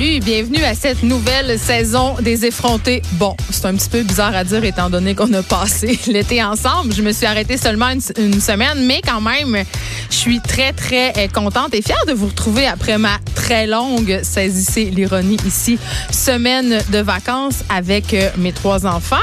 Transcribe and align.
Bienvenue 0.00 0.64
à 0.64 0.74
cette 0.74 1.02
nouvelle 1.02 1.58
saison 1.58 2.14
des 2.22 2.46
effrontés. 2.46 3.02
Bon, 3.12 3.36
c'est 3.50 3.66
un 3.66 3.74
petit 3.74 3.90
peu 3.90 4.02
bizarre 4.02 4.34
à 4.34 4.44
dire 4.44 4.64
étant 4.64 4.88
donné 4.88 5.14
qu'on 5.14 5.30
a 5.34 5.42
passé 5.42 6.00
l'été 6.06 6.42
ensemble. 6.42 6.94
Je 6.94 7.02
me 7.02 7.12
suis 7.12 7.26
arrêtée 7.26 7.58
seulement 7.58 7.90
une, 7.90 8.00
une, 8.16 8.40
semaine, 8.40 8.86
mais 8.86 9.02
quand 9.06 9.20
même, 9.20 9.62
je 10.08 10.16
suis 10.16 10.40
très, 10.40 10.72
très 10.72 11.12
euh, 11.18 11.28
contente 11.28 11.74
et 11.74 11.82
fière 11.82 12.02
de 12.06 12.14
vous 12.14 12.28
retrouver 12.28 12.66
après 12.66 12.96
ma 12.96 13.18
très 13.34 13.66
longue, 13.66 14.20
saisissez 14.22 14.86
l'ironie 14.86 15.36
ici, 15.46 15.78
semaine 16.10 16.78
de 16.90 16.98
vacances 16.98 17.62
avec 17.68 18.14
euh, 18.14 18.30
mes 18.38 18.52
trois 18.52 18.86
enfants. 18.86 19.16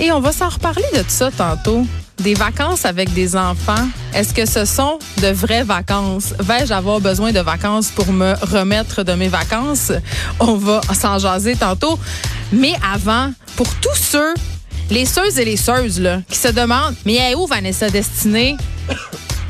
Et 0.00 0.10
on 0.10 0.20
va 0.20 0.32
s'en 0.32 0.48
reparler 0.48 0.86
de 0.94 1.02
tout 1.02 1.10
ça 1.10 1.30
tantôt. 1.30 1.86
Des 2.22 2.34
vacances 2.34 2.84
avec 2.84 3.12
des 3.14 3.34
enfants, 3.34 3.88
est-ce 4.14 4.32
que 4.32 4.46
ce 4.46 4.64
sont 4.64 5.00
de 5.20 5.26
vraies 5.28 5.64
vacances? 5.64 6.34
Vais-je 6.38 6.72
avoir 6.72 7.00
besoin 7.00 7.32
de 7.32 7.40
vacances 7.40 7.88
pour 7.88 8.12
me 8.12 8.34
remettre 8.42 9.02
de 9.02 9.14
mes 9.14 9.26
vacances? 9.26 9.90
On 10.38 10.54
va 10.54 10.80
s'en 10.94 11.18
jaser 11.18 11.56
tantôt. 11.56 11.98
Mais 12.52 12.74
avant, 12.94 13.32
pour 13.56 13.66
tous 13.80 13.96
ceux, 13.96 14.34
les 14.88 15.04
seuses 15.04 15.40
et 15.40 15.44
les 15.44 15.56
seuses, 15.56 16.00
qui 16.28 16.38
se 16.38 16.48
demandent, 16.48 16.94
mais 17.04 17.14
est 17.14 17.34
où 17.34 17.46
Vanessa 17.48 17.90
Destinée? 17.90 18.56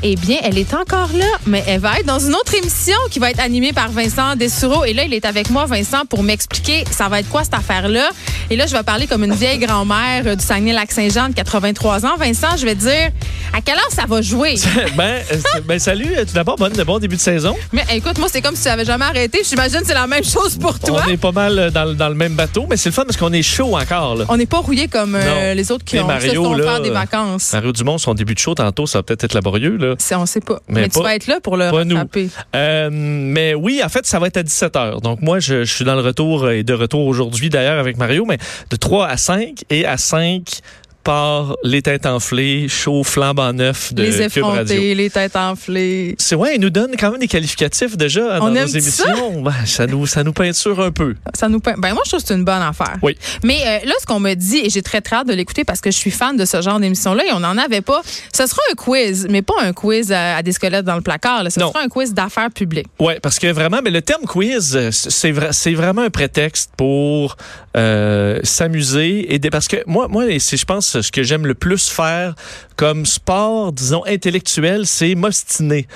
Eh 0.05 0.17
bien, 0.17 0.37
elle 0.43 0.57
est 0.57 0.73
encore 0.73 1.09
là, 1.13 1.25
mais 1.45 1.63
elle 1.65 1.79
va 1.79 1.97
être 1.97 2.05
dans 2.05 2.19
une 2.19 2.35
autre 2.35 2.53
émission 2.53 2.97
qui 3.09 3.19
va 3.19 3.31
être 3.31 3.39
animée 3.39 3.71
par 3.71 3.89
Vincent 3.89 4.35
Dessureau. 4.35 4.83
Et 4.83 4.93
là, 4.93 5.05
il 5.05 5.13
est 5.13 5.23
avec 5.23 5.49
moi, 5.49 5.65
Vincent, 5.65 6.05
pour 6.05 6.23
m'expliquer 6.23 6.83
ça 6.91 7.07
va 7.07 7.21
être 7.21 7.29
quoi 7.29 7.45
cette 7.45 7.53
affaire-là. 7.53 8.09
Et 8.49 8.57
là, 8.57 8.67
je 8.67 8.75
vais 8.75 8.83
parler 8.83 9.07
comme 9.07 9.23
une 9.23 9.33
vieille 9.33 9.59
grand-mère 9.59 10.35
du 10.35 10.43
Saguenay-Lac-Saint-Jean 10.43 11.29
de 11.29 11.33
83 11.33 12.05
ans. 12.05 12.17
Vincent, 12.17 12.57
je 12.57 12.65
vais 12.65 12.75
te 12.75 12.81
dire 12.81 13.11
à 13.53 13.61
quelle 13.61 13.75
heure 13.75 13.91
ça 13.91 14.03
va 14.05 14.21
jouer? 14.21 14.55
ben, 14.97 15.21
ben, 15.65 15.79
salut. 15.79 16.13
Tout 16.27 16.33
d'abord, 16.33 16.57
bon, 16.57 16.69
bon 16.85 16.99
début 16.99 17.15
de 17.15 17.21
saison. 17.21 17.55
Mais 17.71 17.85
écoute, 17.93 18.17
moi, 18.17 18.27
c'est 18.29 18.41
comme 18.41 18.55
si 18.57 18.63
tu 18.63 18.67
n'avais 18.67 18.85
jamais 18.85 19.05
arrêté. 19.05 19.41
J'imagine 19.47 19.79
que 19.79 19.87
c'est 19.87 19.93
la 19.93 20.07
même 20.07 20.25
chose 20.25 20.57
pour 20.59 20.79
toi. 20.79 21.01
On 21.07 21.09
est 21.09 21.17
pas 21.17 21.31
mal 21.31 21.71
dans, 21.71 21.95
dans 21.95 22.09
le 22.09 22.15
même 22.15 22.33
bateau, 22.33 22.65
mais 22.69 22.75
c'est 22.75 22.89
le 22.89 22.93
fun 22.93 23.03
parce 23.05 23.15
qu'on 23.15 23.31
est 23.31 23.41
chaud 23.41 23.77
encore. 23.77 24.15
Là. 24.15 24.25
On 24.27 24.35
n'est 24.35 24.45
pas 24.45 24.59
rouillé 24.59 24.89
comme 24.89 25.15
euh, 25.15 25.53
les 25.53 25.71
autres 25.71 25.85
qui 25.85 25.97
ont 25.99 26.07
Mario, 26.07 26.55
là, 26.55 26.63
faire 26.63 26.81
des 26.81 26.89
vacances. 26.89 27.53
Mario 27.53 27.71
Dumont, 27.71 27.97
son 27.97 28.13
début 28.13 28.33
de 28.33 28.39
show 28.39 28.53
tantôt, 28.53 28.85
ça 28.85 28.99
va 28.99 29.03
peut-être 29.03 29.23
être 29.23 29.33
laborieux. 29.33 29.77
Là. 29.77 29.92
On 30.15 30.25
sait 30.25 30.41
pas. 30.41 30.59
Mais, 30.67 30.89
tu 30.89 31.01
vas 31.01 31.15
être 31.15 31.27
là 31.27 31.39
pour 31.41 31.57
le 31.57 31.69
rattraper. 31.69 32.29
Euh, 32.55 32.89
mais 32.91 33.53
oui, 33.53 33.81
en 33.83 33.89
fait, 33.89 34.05
ça 34.05 34.19
va 34.19 34.27
être 34.27 34.37
à 34.37 34.43
17 34.43 34.73
h. 34.75 35.01
Donc 35.01 35.21
moi, 35.21 35.39
je, 35.39 35.63
je 35.63 35.73
suis 35.73 35.85
dans 35.85 35.95
le 35.95 36.01
retour 36.01 36.49
et 36.49 36.63
de 36.63 36.73
retour 36.73 37.05
aujourd'hui 37.07 37.49
d'ailleurs 37.49 37.79
avec 37.79 37.97
Mario, 37.97 38.25
mais 38.25 38.37
de 38.69 38.75
3 38.75 39.07
à 39.07 39.17
5 39.17 39.63
et 39.69 39.85
à 39.85 39.97
5 39.97 40.61
par 41.03 41.55
les 41.63 41.81
têtes 41.81 42.05
enflées, 42.05 42.67
chaud, 42.69 43.03
flambant 43.03 43.51
neuf 43.53 43.93
de 43.93 44.03
les 44.03 44.21
effrontés, 44.21 44.95
les 44.95 45.09
têtes 45.09 45.35
enflées. 45.35 46.15
C'est 46.17 46.35
ouais, 46.35 46.55
ils 46.55 46.61
nous 46.61 46.69
donnent 46.69 46.95
quand 46.97 47.11
même 47.11 47.19
des 47.19 47.27
qualificatifs 47.27 47.97
déjà 47.97 48.39
dans 48.39 48.47
On 48.47 48.51
nos 48.51 48.65
émissions. 48.65 49.05
Ça? 49.05 49.41
Ben, 49.41 49.53
ça 49.65 49.87
nous 49.87 50.05
ça 50.07 50.23
nous 50.23 50.33
peinture 50.33 50.79
un 50.81 50.91
peu. 50.91 51.15
Ça 51.33 51.49
nous 51.49 51.59
peint... 51.59 51.75
Ben 51.77 51.93
moi 51.93 52.01
je 52.05 52.11
trouve 52.11 52.21
que 52.21 52.27
c'est 52.27 52.33
une 52.35 52.45
bonne 52.45 52.61
affaire. 52.61 52.95
Oui. 53.01 53.17
Mais 53.43 53.59
euh, 53.65 53.85
là 53.87 53.93
ce 53.99 54.05
qu'on 54.05 54.19
me 54.19 54.33
dit 54.33 54.59
et 54.63 54.69
j'ai 54.69 54.81
très 54.81 55.01
très 55.01 55.17
hâte 55.17 55.27
de 55.27 55.33
l'écouter 55.33 55.63
parce 55.63 55.81
que 55.81 55.91
je 55.91 55.97
suis 55.97 56.11
fan 56.11 56.37
de 56.37 56.45
ce 56.45 56.61
genre 56.61 56.79
d'émission 56.79 57.13
là 57.13 57.23
et 57.27 57.33
on 57.33 57.39
n'en 57.41 57.57
avait 57.57 57.81
pas. 57.81 58.01
Ce 58.33 58.45
sera 58.47 58.61
un 58.71 58.75
quiz, 58.75 59.27
mais 59.29 59.41
pas 59.41 59.55
un 59.61 59.73
quiz 59.73 60.11
à, 60.11 60.37
à 60.37 60.41
des 60.43 60.51
squelettes 60.53 60.85
dans 60.85 60.95
le 60.95 61.01
placard. 61.01 61.43
Là. 61.43 61.49
Ce 61.49 61.59
Non. 61.59 61.69
sera 61.71 61.83
un 61.83 61.87
quiz 61.89 62.13
d'affaires 62.13 62.51
publiques. 62.51 62.87
Ouais, 62.99 63.19
parce 63.21 63.39
que 63.39 63.47
vraiment, 63.51 63.79
mais 63.83 63.91
le 63.91 64.01
terme 64.01 64.23
quiz, 64.23 64.75
euh, 64.75 64.89
c'est 64.91 65.31
vra- 65.31 65.51
c'est 65.51 65.73
vraiment 65.73 66.01
un 66.03 66.09
prétexte 66.09 66.71
pour 66.77 67.35
euh, 67.75 68.39
s'amuser 68.43 69.33
et 69.33 69.39
des- 69.39 69.49
parce 69.49 69.67
que 69.67 69.77
moi, 69.87 70.07
moi, 70.07 70.25
je 70.29 70.65
pense 70.65 70.92
ce 71.01 71.11
que 71.11 71.23
j'aime 71.23 71.45
le 71.45 71.55
plus 71.55 71.89
faire 71.89 72.35
comme 72.75 73.05
sport, 73.05 73.71
disons 73.71 74.05
intellectuel, 74.05 74.85
c'est 74.85 75.15
m'obstiner. 75.15 75.87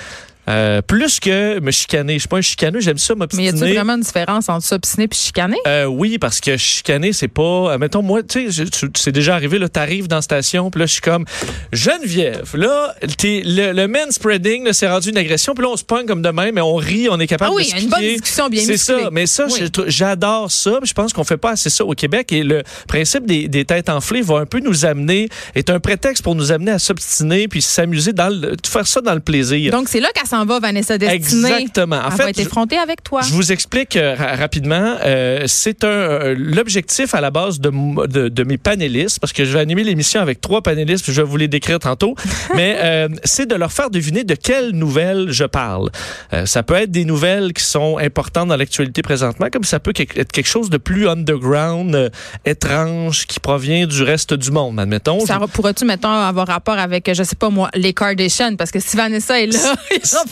Euh, 0.50 0.82
plus 0.82 1.20
que 1.20 1.60
me 1.60 1.72
chicaner. 1.72 2.14
Je 2.14 2.20
suis 2.20 2.28
pas 2.28 2.38
un 2.38 2.42
chicaneux, 2.42 2.80
j'aime 2.80 2.98
ça 2.98 3.14
Mais 3.14 3.18
y 3.18 3.20
m'obstiner. 3.20 3.48
a-t-il 3.50 3.74
vraiment 3.76 3.96
une 3.96 4.02
différence 4.02 4.48
entre 4.50 4.66
s'obstiner 4.66 5.06
et 5.12 5.16
chicaner? 5.16 5.58
Euh, 5.68 5.86
oui, 5.86 6.18
parce 6.18 6.40
que 6.40 6.56
chicaner, 6.58 7.12
c'est 7.14 7.28
pas. 7.28 7.78
mettons, 7.78 8.02
moi, 8.02 8.24
tu 8.24 8.52
sais, 8.52 8.64
c'est 8.96 9.12
déjà 9.12 9.36
arrivé, 9.36 9.60
là, 9.60 9.68
t'arrives 9.68 10.08
dans 10.08 10.18
la 10.18 10.22
station, 10.22 10.72
puis 10.72 10.80
là, 10.80 10.86
je 10.86 10.94
suis 10.94 11.02
comme 11.02 11.26
Geneviève. 11.74 12.56
Là, 12.56 12.96
t'es- 13.18 13.42
le, 13.46 13.72
le 13.74 13.88
manspreading, 13.88 14.72
c'est 14.74 14.88
rendu 14.88 15.10
une 15.10 15.18
agression, 15.18 15.54
puis 15.54 15.64
là, 15.64 15.70
on 15.72 15.78
se 15.78 15.84
pogne 15.84 16.06
comme 16.06 16.22
demain, 16.22 16.52
mais 16.54 16.62
on 16.62 16.76
rit, 16.76 17.08
on 17.10 17.20
est 17.20 17.28
capable 17.28 17.52
Ah 17.54 17.56
oui, 17.56 17.66
de 17.72 17.78
se 17.78 17.84
une 17.84 17.90
bonne 17.90 18.02
discussion 18.02 18.50
bien 18.50 18.64
C'est 18.66 18.78
ça, 18.78 19.10
mais 19.12 19.26
ça, 19.26 19.48
Oui. 19.52 19.70
j'adore 19.88 20.52
ça, 20.52 20.80
je 20.84 20.94
pense 20.94 21.14
qu'on 21.14 21.24
fait 21.24 21.38
pas 21.38 21.52
assez 21.52 21.70
ça 21.70 21.86
au 21.86 21.94
Québec, 21.94 22.32
et 22.32 22.44
le 22.44 22.64
principe 22.88 23.26
des, 23.26 23.48
des 23.48 23.66
têtes 23.66 23.90
enflées 23.90 24.22
va 24.22 24.38
un 24.40 24.46
peu 24.46 24.60
nous 24.60 24.86
amener, 24.86 25.30
est 25.56 25.70
un 25.70 25.80
prétexte 25.80 26.24
pour 26.24 26.36
nous 26.36 26.52
amener 26.52 26.72
à 26.72 26.80
s'obstiner, 26.80 27.48
puis 27.48 27.62
s'amuser 27.62 28.14
dans 28.14 28.30
le, 28.30 28.56
faire 28.66 28.88
ça 28.88 29.02
dans 29.02 29.14
le 29.14 29.20
plaisir. 29.20 29.72
Donc 29.72 29.90
c'est 29.90 30.00
là 30.00 30.10
qu'elle 30.14 30.28
s'en 30.38 30.46
va, 30.46 30.60
Vanessa 30.60 30.98
Destinée. 30.98 31.48
Exactement. 31.52 31.98
En 31.98 32.06
Elle 32.06 32.12
fait, 32.12 32.24
va 32.24 32.30
être 32.30 32.40
effrontée 32.40 32.78
avec 32.78 33.04
toi. 33.04 33.22
je 33.22 33.34
vous 33.34 33.52
explique 33.52 33.96
euh, 33.96 34.16
ra- 34.16 34.36
rapidement. 34.36 34.96
Euh, 35.04 35.44
c'est 35.48 35.84
un 35.84 35.88
euh, 35.88 36.36
l'objectif 36.38 37.14
à 37.16 37.22
la 37.22 37.32
base 37.32 37.60
de, 37.60 37.72
de, 38.08 38.30
de 38.30 38.44
mes 38.44 38.58
panélistes, 38.58 39.20
parce 39.20 39.34
que 39.34 39.46
je 39.46 39.52
vais 39.52 39.60
animer 39.60 39.84
l'émission 39.84 40.22
avec 40.22 40.42
trois 40.42 40.62
panélistes, 40.62 41.06
je 41.12 41.22
vais 41.22 41.28
vous 41.28 41.38
les 41.38 41.48
décrire 41.48 41.80
tantôt. 41.80 42.16
mais 42.56 43.08
c'est 43.24 43.48
de 43.48 43.56
leur 43.56 43.72
faire 43.72 43.90
deviner 43.90 44.24
de 44.24 44.36
quelles 44.36 44.72
nouvelles 44.72 45.32
je 45.32 45.44
parle. 45.46 45.90
Ça 46.46 46.64
peut 46.64 46.76
être 46.76 46.92
des 46.92 47.06
nouvelles 47.06 47.54
qui 47.54 47.64
sont 47.64 47.98
importantes 47.98 48.50
dans 48.50 48.56
l'actualité 48.56 49.02
présentement, 49.02 49.48
comme 49.52 49.64
ça 49.64 49.80
peut 49.80 49.94
être 49.98 50.32
quelque 50.32 50.48
chose 50.48 50.70
de 50.70 50.78
plus 50.78 51.08
underground, 51.08 52.12
étrange, 52.46 53.26
qui 53.28 53.40
provient 53.40 53.86
du 53.88 54.04
reste 54.04 54.34
du 54.34 54.52
monde, 54.52 54.80
admettons. 54.80 55.26
Ça 55.26 55.40
pourrais-tu, 55.48 55.86
mettons, 55.86 56.10
avoir 56.10 56.48
rapport 56.48 56.78
avec, 56.78 57.12
je 57.14 57.24
sais 57.24 57.36
pas 57.36 57.50
moi, 57.50 57.70
les 57.74 57.94
Kardashians? 57.94 58.56
Parce 58.56 58.72
que 58.72 58.80
si 58.80 58.96
Vanessa 58.96 59.40
est 59.42 59.48
là, 59.48 59.76
il 59.92 59.98
n'y 59.98 60.14
aura 60.14 60.26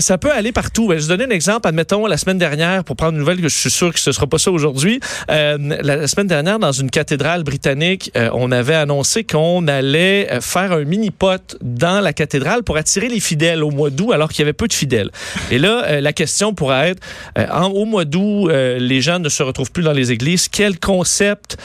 Ça 0.00 0.18
peut 0.18 0.30
aller 0.32 0.52
partout. 0.52 0.88
Ben, 0.88 0.98
Je 0.98 1.06
vais 1.06 1.16
donner 1.16 1.32
un 1.32 1.34
exemple. 1.34 1.66
Admettons, 1.68 2.06
la 2.06 2.16
semaine 2.16 2.38
dernière, 2.38 2.84
pour 2.84 2.96
prendre 2.96 3.12
une 3.12 3.18
nouvelle 3.18 3.40
que 3.40 3.48
je 3.48 3.56
suis 3.56 3.70
sûr 3.70 3.92
que 3.92 3.98
ce 4.00 4.12
sera 4.12 4.26
pas 4.26 4.38
ça 4.38 4.50
aujourd'hui, 4.50 5.00
euh, 5.30 5.56
la, 5.82 6.06
semaine 6.06 6.26
dernière, 6.26 6.58
dans 6.58 6.72
une 6.72 6.90
cathédrale 6.90 7.42
britannique, 7.42 8.10
euh, 8.16 8.30
on 8.32 8.52
avait 8.52 8.74
annoncé 8.74 9.24
qu'on 9.24 9.66
allait 9.68 10.28
euh, 10.30 10.40
faire 10.40 10.72
un 10.72 10.84
mini-pot 10.84 11.56
dans 11.62 12.00
la 12.00 12.12
cathédrale 12.12 12.62
pour 12.62 12.76
attirer 12.76 13.08
les 13.08 13.20
fidèles 13.20 13.62
au 13.62 13.70
mois 13.70 13.90
d'août, 13.90 14.12
alors 14.12 14.28
qu'il 14.30 14.40
y 14.40 14.42
avait 14.42 14.52
peu 14.52 14.68
de 14.68 14.72
fidèles. 14.72 15.10
Et 15.50 15.58
là, 15.58 16.00
la 16.00 16.12
question 16.12 16.54
pourrait 16.54 16.90
être, 16.90 17.02
en- 17.52 17.68
au 17.68 17.84
mois 17.84 18.04
d'août, 18.04 18.50
les 18.50 19.00
gens 19.00 19.18
ne 19.18 19.28
se 19.28 19.42
retrouvent 19.42 19.72
plus 19.72 19.82
dans 19.82 19.92
les 19.92 20.12
églises. 20.12 20.48
Quel 20.48 20.78
concept 20.78 21.56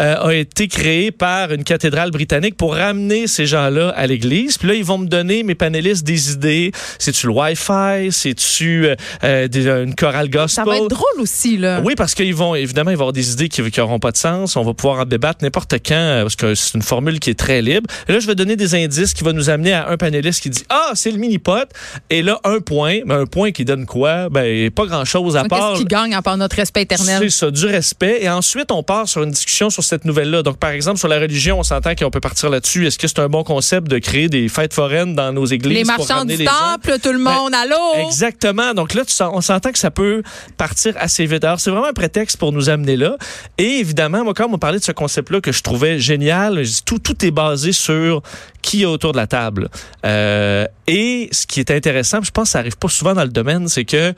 euh, 0.00 0.28
a 0.28 0.34
été 0.34 0.66
créé 0.66 1.10
par 1.10 1.52
une 1.52 1.62
cathédrale 1.62 2.10
britannique 2.10 2.56
pour 2.56 2.74
ramener 2.74 3.26
ces 3.26 3.44
gens-là 3.44 3.90
à 3.90 4.06
l'église. 4.06 4.56
Puis 4.56 4.68
là, 4.68 4.74
ils 4.74 4.84
vont 4.84 4.98
me 4.98 5.06
donner, 5.06 5.42
mes 5.42 5.54
panélistes, 5.54 6.04
des 6.04 6.32
idées. 6.32 6.72
C'est-tu 6.98 7.26
le 7.26 7.32
Wi-Fi? 7.32 8.10
C'est-tu 8.10 8.86
euh, 8.86 8.96
euh, 9.24 9.84
une 9.84 9.94
chorale 9.94 10.30
gospel? 10.30 10.64
Ça 10.64 10.70
va 10.70 10.78
être 10.78 10.88
drôle 10.88 11.20
aussi, 11.20 11.58
là. 11.58 11.82
Oui, 11.84 11.94
parce 11.96 12.14
qu'ils 12.14 12.34
vont, 12.34 12.54
évidemment, 12.54 12.90
ils 12.90 12.96
vont 12.96 13.02
avoir 13.02 13.12
des 13.12 13.32
idées 13.32 13.48
qui 13.48 13.62
n'auront 13.62 13.98
pas 13.98 14.10
de 14.10 14.16
sens. 14.16 14.56
On 14.56 14.62
va 14.62 14.72
pouvoir 14.72 15.00
en 15.00 15.04
débattre 15.04 15.44
n'importe 15.44 15.74
quand, 15.86 16.20
parce 16.22 16.36
que 16.36 16.54
c'est 16.54 16.74
une 16.74 16.82
formule 16.82 17.20
qui 17.20 17.30
est 17.30 17.38
très 17.38 17.60
libre. 17.60 17.88
Et 18.08 18.12
là, 18.12 18.20
je 18.20 18.26
vais 18.26 18.34
donner 18.34 18.56
des 18.56 18.74
indices 18.74 19.12
qui 19.12 19.22
vont 19.22 19.34
nous 19.34 19.50
amener 19.50 19.72
à 19.72 19.88
un 19.90 19.96
panéliste 19.96 20.42
qui 20.42 20.50
dit 20.50 20.64
Ah, 20.70 20.92
c'est 20.94 21.10
le 21.10 21.18
mini-pot. 21.18 21.68
Et 22.08 22.22
là, 22.22 22.40
un 22.44 22.60
point. 22.60 23.00
Mais 23.04 23.14
un 23.14 23.26
point 23.26 23.52
qui 23.52 23.64
donne 23.64 23.84
quoi? 23.84 24.28
Ben, 24.30 24.70
pas 24.70 24.86
grand-chose 24.86 25.36
à 25.36 25.42
Donc, 25.42 25.50
part. 25.50 25.72
Qu'est-ce 25.72 25.82
qui 25.82 25.86
gagne 25.86 26.14
à 26.14 26.22
part 26.22 26.38
notre 26.38 26.56
respect 26.56 26.82
éternel? 26.82 27.18
C'est 27.20 27.30
ça, 27.30 27.50
du 27.50 27.66
respect. 27.66 28.18
Et 28.22 28.30
ensuite, 28.30 28.72
on 28.72 28.82
part 28.82 29.08
sur 29.08 29.22
une 29.22 29.30
discussion 29.30 29.68
sur 29.68 29.84
cette 29.90 30.04
nouvelle-là. 30.04 30.42
Donc, 30.42 30.56
par 30.56 30.70
exemple, 30.70 30.98
sur 30.98 31.08
la 31.08 31.18
religion, 31.18 31.58
on 31.58 31.62
s'entend 31.62 31.94
qu'on 31.94 32.10
peut 32.10 32.20
partir 32.20 32.48
là-dessus. 32.48 32.86
Est-ce 32.86 32.98
que 32.98 33.08
c'est 33.08 33.18
un 33.18 33.28
bon 33.28 33.42
concept 33.44 33.88
de 33.88 33.98
créer 33.98 34.28
des 34.28 34.48
fêtes 34.48 34.72
foraines 34.72 35.14
dans 35.14 35.32
nos 35.32 35.44
églises? 35.44 35.76
Les 35.76 35.84
marchands 35.84 36.24
du 36.24 36.36
les 36.36 36.44
gens? 36.44 36.50
temple, 36.50 36.98
tout 37.02 37.12
le 37.12 37.18
monde, 37.18 37.52
allô? 37.54 38.06
Exactement. 38.06 38.72
Donc 38.72 38.94
là, 38.94 39.02
on 39.32 39.40
s'entend 39.40 39.72
que 39.72 39.78
ça 39.78 39.90
peut 39.90 40.22
partir 40.56 40.94
assez 40.98 41.26
vite. 41.26 41.44
Alors, 41.44 41.60
c'est 41.60 41.70
vraiment 41.70 41.88
un 41.88 41.92
prétexte 41.92 42.36
pour 42.36 42.52
nous 42.52 42.68
amener 42.70 42.96
là. 42.96 43.16
Et 43.58 43.78
évidemment, 43.80 44.24
moi, 44.24 44.32
quand 44.34 44.48
on 44.50 44.58
parlé 44.58 44.78
de 44.78 44.84
ce 44.84 44.92
concept-là 44.92 45.40
que 45.40 45.52
je 45.52 45.62
trouvais 45.62 45.98
génial, 45.98 46.62
je 46.62 46.70
dis, 46.70 46.82
tout, 46.84 46.98
tout 46.98 47.24
est 47.24 47.30
basé 47.30 47.72
sur 47.72 48.22
qui 48.62 48.82
est 48.82 48.86
autour 48.86 49.12
de 49.12 49.16
la 49.16 49.26
table. 49.26 49.68
Euh, 50.06 50.66
et 50.86 51.28
ce 51.32 51.46
qui 51.46 51.60
est 51.60 51.70
intéressant, 51.70 52.22
je 52.22 52.30
pense 52.30 52.44
que 52.44 52.50
ça 52.50 52.58
arrive 52.60 52.76
pas 52.76 52.88
souvent 52.88 53.14
dans 53.14 53.24
le 53.24 53.30
domaine, 53.30 53.68
c'est 53.68 53.84
que 53.84 54.12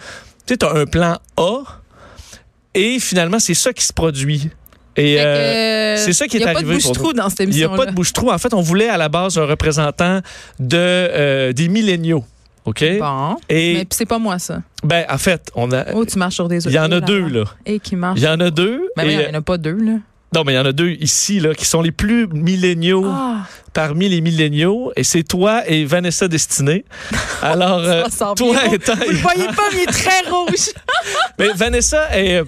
tu 0.47 0.57
as 0.61 0.73
un 0.73 0.85
plan 0.85 1.19
A 1.37 1.63
et 2.75 2.99
finalement, 2.99 3.39
c'est 3.39 3.55
ça 3.55 3.73
qui 3.73 3.85
se 3.85 3.93
produit. 3.93 4.51
Et 4.97 5.21
euh, 5.21 5.97
c'est 5.97 6.13
ça 6.13 6.27
qui 6.27 6.37
est 6.37 6.41
Il 6.41 6.43
n'y 6.45 6.49
a 6.49 6.55
arrivé 6.55 6.75
pas 6.75 6.79
de 6.79 6.83
bouche-trou 6.83 7.13
dans 7.13 7.29
cette 7.31 7.41
il 7.41 7.49
n'y 7.51 7.65
a 7.65 7.69
pas 7.69 7.87
de 7.87 7.93
bouche-trou. 7.93 8.31
En 8.31 8.39
fait, 8.39 8.53
on 8.55 8.61
voulait 8.61 8.89
à 8.89 8.97
la 8.97 9.09
base 9.09 9.39
un 9.39 9.47
représentant 9.47 10.21
de, 10.59 10.77
euh, 10.77 11.53
des 11.53 11.69
milléniaux. 11.69 12.25
OK? 12.65 12.85
Bon. 12.99 13.37
Et, 13.49 13.75
Mais 13.75 13.87
c'est 13.91 14.07
pas 14.07 14.19
moi, 14.19 14.39
ça. 14.39 14.63
ben, 14.85 15.05
en 15.11 15.19
fait, 15.19 15.51
on 15.55 15.73
a. 15.73 15.93
Oh, 15.95 16.05
tu 16.05 16.19
marches 16.19 16.37
sur 16.37 16.49
des. 16.49 16.65
Il 16.67 16.73
y 16.73 16.79
en 16.79 16.93
a 16.93 17.01
deux, 17.01 17.27
là. 17.29 17.45
Et 17.67 17.81
qui 17.81 17.97
marche. 17.97 18.21
Il 18.21 18.23
y 18.23 18.29
en 18.29 18.39
a 18.39 18.51
deux. 18.51 18.89
Mais 18.97 19.07
et, 19.07 19.13
il 19.13 19.19
n'y 19.19 19.27
en 19.27 19.35
a 19.35 19.43
pas 19.43 19.59
deux, 19.59 19.77
là. 19.77 19.95
Non, 20.35 20.45
mais 20.47 20.53
il 20.55 20.57
y 20.57 20.59
en 20.59 20.65
a 20.65 20.73
deux 20.73 20.91
ici, 21.01 21.41
là, 21.41 21.55
qui 21.55 21.67
sont 21.67 21.83
les 21.83 21.91
plus 21.91 22.27
milléniaux 22.29 23.05
Ah, 23.07 23.41
parmi 23.75 24.09
les 24.09 24.21
milléniaux. 24.23 24.93
Et 24.97 25.05
c'est 25.05 25.25
toi 25.25 25.63
et 25.69 25.85
Vanessa 25.85 26.27
Destinée. 26.29 26.85
Alors, 27.43 27.81
euh, 27.81 28.05
toi 28.37 28.57
étant. 28.73 28.95
Vous 28.95 29.11
le 29.11 29.17
voyez 29.17 29.47
pas, 29.49 29.69
mais 29.73 29.79
il 29.79 29.83
est 29.83 29.87
très 29.93 30.31
rouge. 30.31 30.71
mais 31.39 31.49
Vanessa 31.55 32.17
est. 32.17 32.43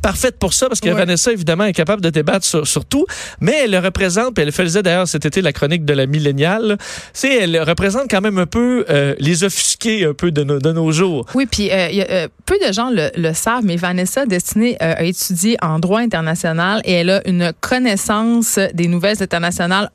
parfaite 0.00 0.38
pour 0.38 0.52
ça 0.52 0.68
parce 0.68 0.80
que 0.80 0.88
Ouais. 0.88 0.94
Vanessa, 0.94 1.32
évidemment, 1.32 1.64
est 1.64 1.72
capable 1.72 2.02
de 2.02 2.10
débattre 2.10 2.44
sur, 2.46 2.66
sur 2.66 2.84
tout, 2.84 3.04
mais 3.40 3.54
elle 3.64 3.70
le 3.72 3.78
représente, 3.78 4.34
puis 4.34 4.42
elle 4.44 4.52
faisait 4.52 4.82
d'ailleurs 4.82 5.06
cet 5.08 5.26
été 5.26 5.42
la 5.42 5.52
chronique 5.52 5.84
de 5.84 5.92
la 5.92 6.06
milléniale, 6.06 6.78
c'est 7.12 7.34
elle 7.42 7.60
représente 7.62 8.08
quand 8.10 8.20
même 8.20 8.38
un 8.38 8.46
peu 8.46 8.84
euh, 8.88 9.14
les 9.18 9.44
offusqués 9.44 10.04
un 10.06 10.14
peu 10.14 10.30
de, 10.30 10.42
nos- 10.44 10.58
de 10.58 10.72
nos 10.72 10.90
jours. 10.92 11.26
Oui, 11.34 11.46
puis 11.50 11.70
euh, 11.70 11.88
euh, 12.10 12.28
peu 12.46 12.56
de 12.66 12.72
gens 12.72 12.90
le, 12.90 13.10
le 13.16 13.32
savent, 13.34 13.64
mais 13.64 13.76
Vanessa 13.76 14.24
Destinée 14.26 14.76
euh, 14.82 14.94
a 14.96 15.02
étudié 15.04 15.56
en 15.62 15.78
droit 15.78 16.00
international 16.00 16.80
et 16.84 16.92
elle 16.92 17.10
a 17.10 17.26
une 17.28 17.52
connaissance 17.60 18.58
des 18.74 18.88
nouvelles 18.88 19.22
internationales 19.22 19.90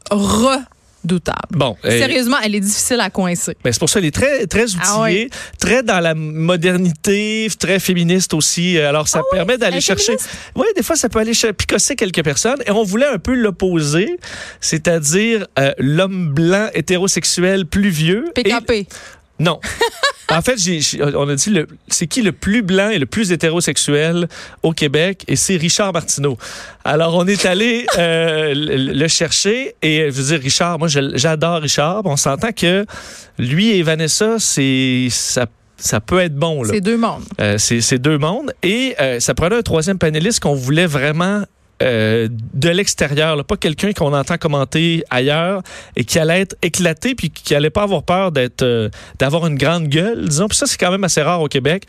redoutable. 1.04 1.38
Bon, 1.52 1.76
euh, 1.86 1.90
Sérieusement, 2.00 2.38
elle 2.44 2.56
est 2.56 2.60
difficile 2.60 3.00
à 3.00 3.10
coincer. 3.10 3.56
ben, 3.64 3.72
c'est 3.72 3.80
pour 3.80 3.90
ça 3.90 4.00
qu'elle 4.00 4.08
est 4.08 4.12
très, 4.12 4.48
très 4.48 4.64
outillée, 4.66 4.80
Ah 4.88 5.02
ouais. 5.02 5.30
très 5.60 5.84
dans 5.84 6.00
la 6.00 6.14
modernité, 6.16 7.48
très 7.60 7.80
féministe 7.80 8.34
aussi. 8.34 8.78
Alors, 8.80 9.08
ça 9.08 9.22
permet 9.32 9.58
d'aller 9.58 9.82
chercher. 9.82 10.16
Oui, 10.56 10.66
des 10.76 10.84
fois, 10.84 10.96
ça 10.96 11.10
peut 11.10 11.20
aller 11.20 11.34
picosser 11.58 11.96
quelques 11.96 12.24
personnes. 12.24 12.62
Et 12.66 12.72
on 12.72 12.84
voulait 12.84 13.08
un 13.08 13.20
peu 13.20 13.34
l'opposer, 13.34 14.18
c'est-à-dire 14.62 15.46
euh, 15.60 15.72
l'homme 15.78 16.34
blanc 16.34 16.70
hétérosexuel 16.74 17.66
plus 17.66 17.90
vieux. 17.90 18.26
Et- 18.36 18.44
PKP. 18.44 18.88
Non. 19.40 19.60
en 20.32 20.42
fait, 20.42 20.58
on 21.16 21.30
a 21.30 21.36
dit 21.36 21.60
c'est 21.88 22.08
qui 22.08 22.22
le 22.22 22.32
plus 22.32 22.62
blanc 22.62 22.90
et 22.90 23.00
le 23.00 23.06
plus 23.06 23.32
hétérosexuel 23.32 24.28
au 24.62 24.72
Québec 24.72 25.24
et 25.28 25.36
c'est 25.36 25.58
Richard 25.58 25.94
Martineau. 25.94 26.38
Alors 26.86 27.16
on 27.16 27.28
est 27.28 27.46
allé 27.46 27.86
euh, 27.98 28.54
le, 28.54 28.94
le 28.94 29.08
chercher 29.08 29.76
et 29.82 30.10
je 30.10 30.12
veux 30.12 30.36
dire 30.36 30.40
Richard, 30.40 30.80
moi 30.80 30.88
j'adore 30.88 31.62
Richard. 31.62 32.02
On 32.06 32.18
s'entend 32.18 32.52
que 32.52 32.86
lui 33.38 33.72
et 33.72 33.84
Vanessa, 33.84 34.36
c'est 34.40 35.08
ça 35.10 35.46
ça 35.84 36.00
peut 36.00 36.20
être 36.20 36.36
bon. 36.36 36.64
C'est 36.64 36.80
deux 36.80 36.98
mondes. 36.98 37.24
Euh, 37.42 37.58
c'est 37.58 37.82
c'est 37.82 37.98
deux 37.98 38.18
mondes. 38.18 38.54
Et 38.64 38.96
euh, 39.02 39.20
ça 39.20 39.34
prenait 39.34 39.58
un 39.58 39.62
troisième 39.62 39.98
panéliste 39.98 40.40
qu'on 40.40 40.54
voulait 40.54 40.86
vraiment 40.86 41.44
euh, 41.82 42.28
de 42.54 42.70
l'extérieur, 42.70 43.44
pas 43.46 43.58
quelqu'un 43.58 43.92
qu'on 43.94 44.14
entend 44.14 44.38
commenter 44.38 45.04
ailleurs 45.10 45.62
et 45.96 46.04
qui 46.06 46.20
allait 46.20 46.42
être 46.42 46.56
éclaté 46.62 47.16
puis 47.16 47.30
qui 47.30 47.56
allait 47.56 47.70
pas 47.72 47.84
avoir 47.84 48.04
peur 48.04 48.32
d'être 48.32 48.62
euh, 48.62 48.90
d'avoir 49.20 49.48
une 49.48 49.58
grande 49.58 49.88
gueule, 49.88 50.26
disons. 50.30 50.48
Puis 50.48 50.58
ça, 50.58 50.66
c'est 50.66 50.78
quand 50.78 50.92
même 50.92 51.04
assez 51.04 51.22
rare 51.22 51.42
au 51.42 51.48
Québec. 51.48 51.84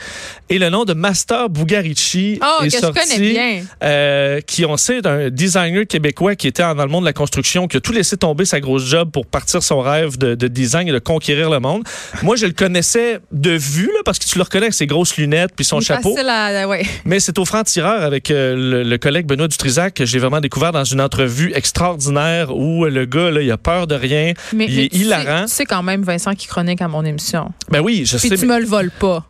Et 0.49 0.59
le 0.59 0.69
nom 0.71 0.85
de 0.85 0.95
Master 0.95 1.49
Bugarici 1.49 2.41
Oh, 2.43 2.65
est 2.65 2.69
que 2.69 2.75
je 2.75 2.79
sorti. 2.79 2.99
connais 3.01 3.31
bien. 3.31 3.63
euh, 3.83 4.41
qui 4.41 4.65
on 4.65 4.77
sait 4.77 5.03
d'un 5.03 5.31
designer 5.31 5.87
québécois 5.87 6.35
qui 6.35 6.49
était 6.49 6.63
dans 6.63 6.75
le 6.75 6.87
monde 6.89 7.03
de 7.05 7.09
la 7.09 7.13
construction, 7.13 7.69
qui 7.69 7.77
a 7.77 7.81
tout 7.81 7.93
laissé 7.93 8.17
tomber 8.17 8.45
sa 8.47 8.61
grosse 8.61 8.85
job 8.87 9.11
pour 9.13 9.27
partir 9.27 9.63
son 9.63 9.81
rêve 9.81 10.19
de, 10.19 10.35
de 10.35 10.49
design 10.49 10.89
et 10.89 10.93
de 10.93 10.99
conquérir 10.99 11.51
le 11.51 11.61
monde. 11.61 11.85
Moi, 12.23 12.37
je 12.37 12.47
le 12.47 12.53
connaissais 12.53 13.21
de 13.33 13.51
vue, 13.51 13.87
là, 13.95 14.01
parce 14.05 14.19
que 14.19 14.25
tu 14.25 14.39
le 14.39 14.45
reconnais 14.45 14.67
avec 14.67 14.75
ses 14.75 14.87
grosses 14.87 15.17
lunettes 15.17 15.53
puis 15.55 15.65
son 15.65 15.79
est 15.79 15.85
chapeau. 15.85 16.15
facile 16.15 16.29
à- 16.31 16.67
ouais. 16.69 16.85
Mais 17.05 17.21
c'est 17.21 17.39
au 17.39 17.45
franc-tireur 17.45 18.03
avec 18.03 18.31
euh, 18.31 18.55
le, 18.57 18.83
le 18.83 18.99
collègue 18.99 19.27
Benoît 19.27 19.47
Dutrisac 19.49 19.74
que 19.91 20.05
j'ai 20.05 20.19
vraiment 20.19 20.41
découvert 20.41 20.73
dans 20.73 20.85
une 20.85 21.01
entrevue 21.01 21.53
extraordinaire 21.55 22.55
où 22.57 22.85
le 22.85 23.05
gars, 23.05 23.31
là, 23.31 23.41
il 23.43 23.51
a 23.51 23.57
peur 23.59 23.87
de 23.87 23.95
rien. 23.95 24.33
Mais, 24.53 24.67
il 24.67 24.77
mais 24.77 24.85
est 24.85 24.95
hilarant. 24.95 25.45
Tu 25.47 25.53
sais 25.53 25.65
quand 25.65 25.83
même, 25.83 26.03
Vincent, 26.03 26.35
qui 26.35 26.47
chronique 26.47 26.81
à 26.83 26.89
mon 26.89 27.05
émission. 27.05 27.53
Ben 27.71 27.81
oui, 27.81 28.05
je 28.07 28.17
Puis 28.17 28.29
sais. 28.29 28.37
tu 28.37 28.47
mais- 28.47 28.55
me 28.57 28.61
le 28.61 28.67
voles 28.67 28.91
pas. 28.91 29.25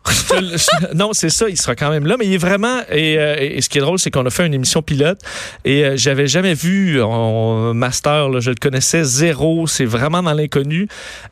non, 0.93 1.11
c'est 1.13 1.29
ça, 1.29 1.47
il 1.49 1.57
sera 1.57 1.75
quand 1.75 1.89
même 1.89 2.05
là, 2.05 2.15
mais 2.17 2.25
il 2.25 2.33
est 2.33 2.37
vraiment. 2.37 2.79
Et, 2.91 3.17
euh, 3.17 3.35
et 3.39 3.61
ce 3.61 3.69
qui 3.69 3.77
est 3.77 3.81
drôle, 3.81 3.99
c'est 3.99 4.11
qu'on 4.11 4.25
a 4.25 4.29
fait 4.29 4.45
une 4.45 4.53
émission 4.53 4.81
pilote 4.81 5.19
et 5.63 5.83
euh, 5.85 5.97
j'avais 5.97 6.27
jamais 6.27 6.53
vu 6.53 7.01
en 7.01 7.73
master, 7.73 8.29
là, 8.29 8.39
je 8.39 8.49
le 8.49 8.55
connaissais 8.55 9.03
zéro, 9.03 9.67
c'est 9.67 9.85
vraiment 9.85 10.21
dans 10.23 10.33
l'inconnu. 10.33 10.87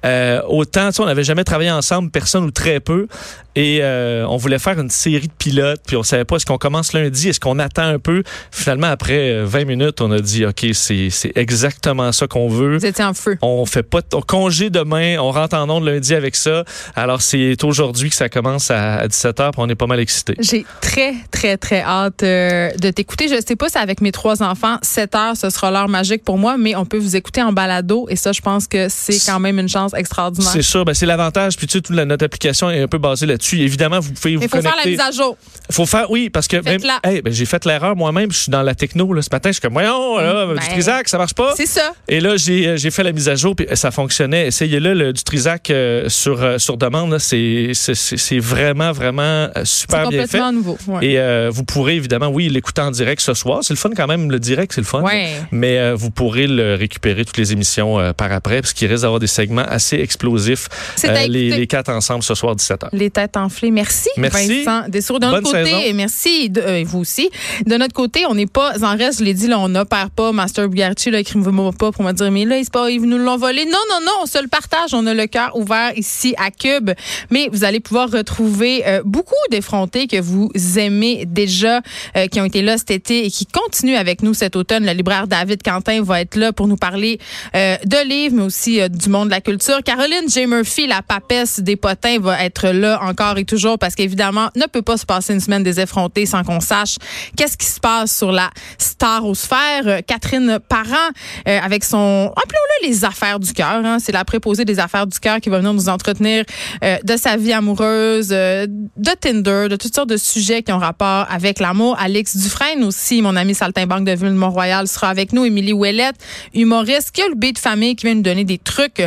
Euh, 0.06 0.42
autant, 0.48 0.88
tu 0.90 0.96
sais, 0.96 1.02
on 1.02 1.06
n'avait 1.06 1.24
jamais 1.24 1.44
travaillé 1.44 1.72
ensemble, 1.72 2.10
personne 2.12 2.44
ou 2.46 2.52
très 2.52 2.80
peu. 2.80 3.08
Et 3.56 3.80
euh, 3.82 4.26
on 4.28 4.38
voulait 4.38 4.60
faire 4.60 4.80
une 4.80 4.90
série 4.90 5.28
de 5.28 5.34
pilotes, 5.34 5.82
puis 5.86 5.96
on 5.96 6.04
savait 6.04 6.26
pas 6.26 6.38
est-ce 6.38 6.46
qu'on 6.46 6.58
commence 6.58 6.94
lundi, 6.94 7.30
est-ce 7.30 7.40
qu'on 7.40 7.60
attend 7.60 7.84
un 7.84 8.00
peu. 8.00 8.24
Finalement, 8.52 8.88
après 8.88 9.32
euh, 9.32 9.46
20 9.46 9.66
minutes, 9.66 10.02
on 10.02 10.12
a 10.12 10.20
dit 10.20 10.46
OK, 10.46 10.66
c'est 10.74 11.10
exactement 11.36 12.12
ça 12.12 12.28
qu'on 12.28 12.48
veut. 12.48 12.78
Vous 12.78 12.86
étiez 12.86 13.06
en 13.06 13.14
feu. 13.14 13.38
On 13.42 13.66
fait 13.66 13.84
pas 13.84 14.02
de 14.02 14.08
on 14.14 14.22
congé 14.22 14.70
demain, 14.70 15.18
on 15.20 15.32
rentre 15.32 15.56
en 15.56 15.70
onde 15.70 15.86
lundi 15.86 16.16
avec 16.16 16.36
ça. 16.36 16.64
Alors 16.96 17.22
c'est 17.22 17.62
aujourd'hui 17.64 18.10
que 18.10 18.16
ça 18.16 18.30
commence 18.30 18.72
à, 18.72 19.08
17h, 19.08 19.52
puis 19.52 19.62
on 19.62 19.70
est 19.70 19.76
pas 19.76 19.88
mal 19.88 20.00
excités. 20.00 20.36
J'ai 20.40 20.66
très, 20.82 21.14
très, 21.32 21.58
très 21.58 21.82
hâte 21.82 22.24
euh, 22.24 22.72
de 22.78 22.90
t'écouter. 22.90 23.28
Je 23.28 23.36
sais 23.46 23.56
pas 23.56 23.70
si 23.70 23.78
avec 23.78 24.02
mes 24.02 24.12
trois 24.12 24.42
enfants, 24.42 24.78
7 24.82 25.16
heures, 25.16 25.38
ce 25.38 25.50
sera 25.50 25.72
l'heure 25.72 25.90
magique 25.90 26.24
pour 26.24 26.38
moi, 26.38 26.58
mais 26.58 26.76
on 26.76 26.86
peut 26.86 26.98
vous 26.98 27.16
écouter 27.16 27.42
en 27.42 27.54
balado 27.54 28.08
et 28.10 28.16
ça, 28.16 28.32
je 28.32 28.42
pense 28.42 28.68
que 28.68 28.88
c'est 28.90 29.20
quand 29.26 29.40
même 29.40 29.60
une 29.60 29.70
chance 29.70 29.94
extraordinaire. 29.94 30.52
C'est 30.52 30.62
sûr, 30.62 30.86
ben 30.86 30.94
c'est 30.94 31.06
l'avantage. 31.06 31.58
Puis 31.58 31.68
tu 31.68 31.74
sais, 31.74 31.82
toute 31.82 31.96
la, 31.96 32.06
notre 32.06 32.26
application 32.26 32.70
est 32.70 32.82
un 32.82 32.88
peu 32.88 32.98
basée 32.98 33.26
là-dessus. 33.26 33.43
Évidemment, 33.52 34.00
vous 34.00 34.12
pouvez 34.14 34.36
vous 34.36 34.44
Il 34.44 34.50
faut 34.50 34.62
faire 34.62 34.76
la 34.84 34.90
mise 34.90 35.00
à 35.00 35.12
jour. 35.12 35.38
faut 35.72 35.86
faire, 35.86 36.10
oui, 36.12 36.30
parce 36.30 36.48
que 36.48 36.58
même, 36.58 36.80
Faites-la. 36.80 37.00
hey, 37.04 37.22
ben, 37.22 37.32
j'ai 37.34 37.46
fait 37.46 37.66
l'erreur 37.66 37.96
moi-même. 37.96 38.32
Je 38.32 38.38
suis 38.40 38.52
dans 38.52 38.62
la 38.64 38.76
techno 38.76 39.12
là, 39.14 39.22
ce 39.22 39.30
matin. 39.32 39.50
Je 39.50 39.54
suis 39.54 39.62
comme, 39.62 39.74
voyons, 39.74 40.18
là, 40.18 40.48
Ben, 40.48 40.54
du 40.60 40.68
Trisac, 40.70 41.08
ça 41.10 41.18
marche 41.18 41.34
pas. 41.34 41.54
C'est 41.58 41.66
ça. 41.66 41.94
Et 42.08 42.20
là, 42.20 42.38
j'ai 42.38 42.68
euh, 42.68 42.78
j'ai 42.78 42.92
fait 42.92 43.04
la 43.04 43.12
mise 43.12 43.30
à 43.30 43.36
jour, 43.36 43.56
puis 43.56 43.66
ça 43.74 43.92
fonctionnait. 43.92 44.48
Essayez-le, 44.48 44.94
le, 44.94 45.14
du 45.14 45.24
Trisac 45.24 45.70
euh, 45.70 46.10
sur, 46.10 46.42
euh, 46.44 46.58
sur 46.58 46.78
demande. 46.78 47.18
C'est 47.20 47.72
c'est- 47.74 47.96
c'est- 47.96 48.18
c'est 48.18 48.40
vraiment, 48.40 48.92
vraiment 48.92 49.22
euh, 49.24 49.66
super 49.66 50.10
bien 50.10 50.22
fait. 50.22 50.38
complètement 50.40 50.52
nouveau. 50.52 50.78
Ouais. 50.88 51.06
Et 51.06 51.20
euh, 51.20 51.50
vous 51.52 51.64
pourrez 51.64 51.96
évidemment, 51.96 52.28
oui, 52.28 52.50
l'écouter 52.50 52.82
en 52.82 52.92
direct 52.92 53.22
ce 53.22 53.34
soir. 53.34 53.60
C'est 53.64 53.74
le 53.74 53.78
fun 53.80 53.90
quand 53.96 54.08
même, 54.08 54.32
le 54.32 54.40
direct, 54.40 54.72
c'est 54.74 54.82
le 54.82 54.88
fun. 54.88 55.02
Ouais. 55.02 55.30
Mais 55.52 55.78
euh, 55.80 55.96
vous 55.96 56.12
pourrez 56.12 56.48
le 56.48 56.76
récupérer 56.76 57.26
toutes 57.26 57.38
les 57.38 57.52
émissions 57.54 58.00
euh, 58.00 58.14
par 58.14 58.32
après, 58.32 58.62
parce 58.62 58.74
qu'il 58.74 58.88
risque 58.90 59.02
d'avoir 59.04 59.20
des 59.20 59.28
segments 59.28 59.66
assez 59.68 59.98
explosifs. 59.98 60.68
C'est 60.96 61.28
les, 61.28 61.50
les 61.52 61.68
quatre 61.68 61.90
ensemble 61.90 62.24
ce 62.24 62.36
soir 62.36 62.56
17h. 62.56 62.90
Les 62.92 63.10
têtes 63.10 63.33
enflées. 63.38 63.72
Merci, 63.72 64.10
Merci. 64.18 64.64
Vincent 64.64 64.90
Dessour. 64.90 65.20
De 65.20 65.26
notre 65.28 65.42
Bonne 65.44 65.64
côté, 65.64 65.72
saison. 65.82 65.96
merci, 65.96 66.50
de, 66.50 66.62
euh, 66.62 66.84
vous 66.86 67.00
aussi. 67.00 67.30
De 67.66 67.76
notre 67.78 67.94
côté, 67.94 68.26
on 68.28 68.36
n'est 68.36 68.48
pas 68.48 68.74
en 68.84 68.98
reste, 68.98 69.20
je 69.20 69.24
l'ai 69.26 69.34
dit, 69.34 69.48
là, 69.48 69.60
on 69.60 69.70
n'opère 69.70 70.10
pas 70.10 70.32
Master 70.32 70.68
Bugarchi, 70.68 71.12
là, 71.12 71.20
écrivez-moi 71.20 71.72
pas 71.72 71.92
pour 71.92 72.04
me 72.04 72.12
dire, 72.12 72.32
mais 72.32 72.46
là, 72.46 72.58
pas, 72.72 72.90
ils 72.90 73.02
nous 73.02 73.18
l'ont 73.18 73.38
volé. 73.38 73.66
Non, 73.66 73.78
non, 73.90 74.00
non, 74.06 74.12
on 74.24 74.26
se 74.26 74.42
le 74.42 74.48
partage. 74.48 74.94
On 74.94 75.06
a 75.06 75.14
le 75.14 75.28
cœur 75.28 75.56
ouvert 75.56 75.92
ici 75.96 76.34
à 76.38 76.52
Cube. 76.52 76.92
Mais 77.30 77.50
vous 77.52 77.64
allez 77.64 77.80
pouvoir 77.80 78.10
retrouver 78.10 78.84
euh, 78.88 79.02
beaucoup 79.06 79.34
d'effrontés 79.52 80.08
que 80.08 80.20
vous 80.20 80.50
aimez 80.78 81.26
déjà, 81.26 81.82
euh, 82.18 82.28
qui 82.28 82.40
ont 82.42 82.46
été 82.46 82.62
là 82.62 82.78
cet 82.78 82.92
été 82.92 83.26
et 83.26 83.32
qui 83.32 83.46
continuent 83.46 83.96
avec 83.96 84.22
nous 84.24 84.34
cet 84.34 84.56
automne. 84.56 84.86
Le 84.86 84.92
libraire 84.94 85.28
David 85.28 85.62
Quentin 85.64 86.02
va 86.02 86.22
être 86.22 86.36
là 86.36 86.54
pour 86.54 86.68
nous 86.68 86.78
parler 86.78 87.20
euh, 87.56 87.76
de 87.86 88.08
livres, 88.08 88.36
mais 88.38 88.44
aussi 88.44 88.80
du 88.90 89.10
monde 89.10 89.28
de 89.28 89.32
la 89.32 89.42
culture. 89.42 89.82
Caroline 89.84 90.30
J. 90.30 90.48
Murphy, 90.48 90.88
la 90.88 91.02
papesse 91.02 91.60
des 91.60 91.76
potins, 91.76 92.20
va 92.20 92.44
être 92.44 92.70
là 92.70 93.00
et 93.38 93.46
toujours 93.46 93.80
parce 93.80 93.96
qu'évidemment, 93.96 94.50
ne 94.56 94.66
peut 94.66 94.82
pas 94.82 94.98
se 94.98 95.06
passer 95.06 95.34
une 95.34 95.40
semaine 95.40 95.64
des 95.64 95.80
effrontés 95.80 96.26
sans 96.26 96.44
qu'on 96.44 96.60
sache 96.60 96.98
qu'est-ce 97.36 97.58
qui 97.58 97.66
se 97.66 97.80
passe 97.80 98.16
sur 98.18 98.32
la 98.32 98.50
starosphère. 98.78 99.88
Euh, 99.88 100.02
Catherine 100.06 100.60
Parent, 100.68 101.10
euh, 101.48 101.60
avec 101.62 101.84
son, 101.84 102.32
appelons-le 102.36 102.88
les 102.88 103.06
affaires 103.06 103.40
du 103.40 103.54
cœur, 103.54 103.82
hein, 103.84 103.98
c'est 104.00 104.12
la 104.12 104.26
préposée 104.26 104.66
des 104.66 104.80
affaires 104.80 105.08
du 105.08 105.20
cœur 105.20 105.40
qui 105.40 105.50
va 105.50 105.58
venir 105.58 105.74
nous 105.74 105.90
entretenir 105.90 106.44
euh, 106.84 106.98
de 107.04 107.18
sa 107.18 107.38
vie 107.38 107.54
amoureuse, 107.54 108.30
de 108.30 109.12
Tinder, 109.20 109.68
de 109.70 109.76
toutes 109.76 109.96
sortes 109.96 110.10
de 110.10 110.18
sujets 110.18 110.64
qui 110.64 110.72
ont 110.72 110.80
rapport 110.80 111.26
avec 111.30 111.60
l'amour. 111.60 111.98
Alex 112.00 112.36
Dufresne 112.38 112.84
aussi, 112.84 113.22
mon 113.22 113.36
ami 113.36 113.56
Saltimbanque 113.56 114.06
de 114.06 114.12
Ville-Mont-Royal 114.12 114.88
sera 114.88 115.10
avec 115.10 115.34
nous. 115.34 115.46
Émilie 115.46 115.74
Ouellette, 115.74 116.16
humoriste, 116.54 117.12
qui 117.12 117.22
a 117.22 117.28
le 117.28 117.36
B 117.36 117.54
de 117.54 117.60
famille, 117.60 117.96
qui 117.96 118.06
vient 118.06 118.16
nous 118.16 118.22
donner 118.22 118.44
des 118.44 118.58
trucs 118.58 119.02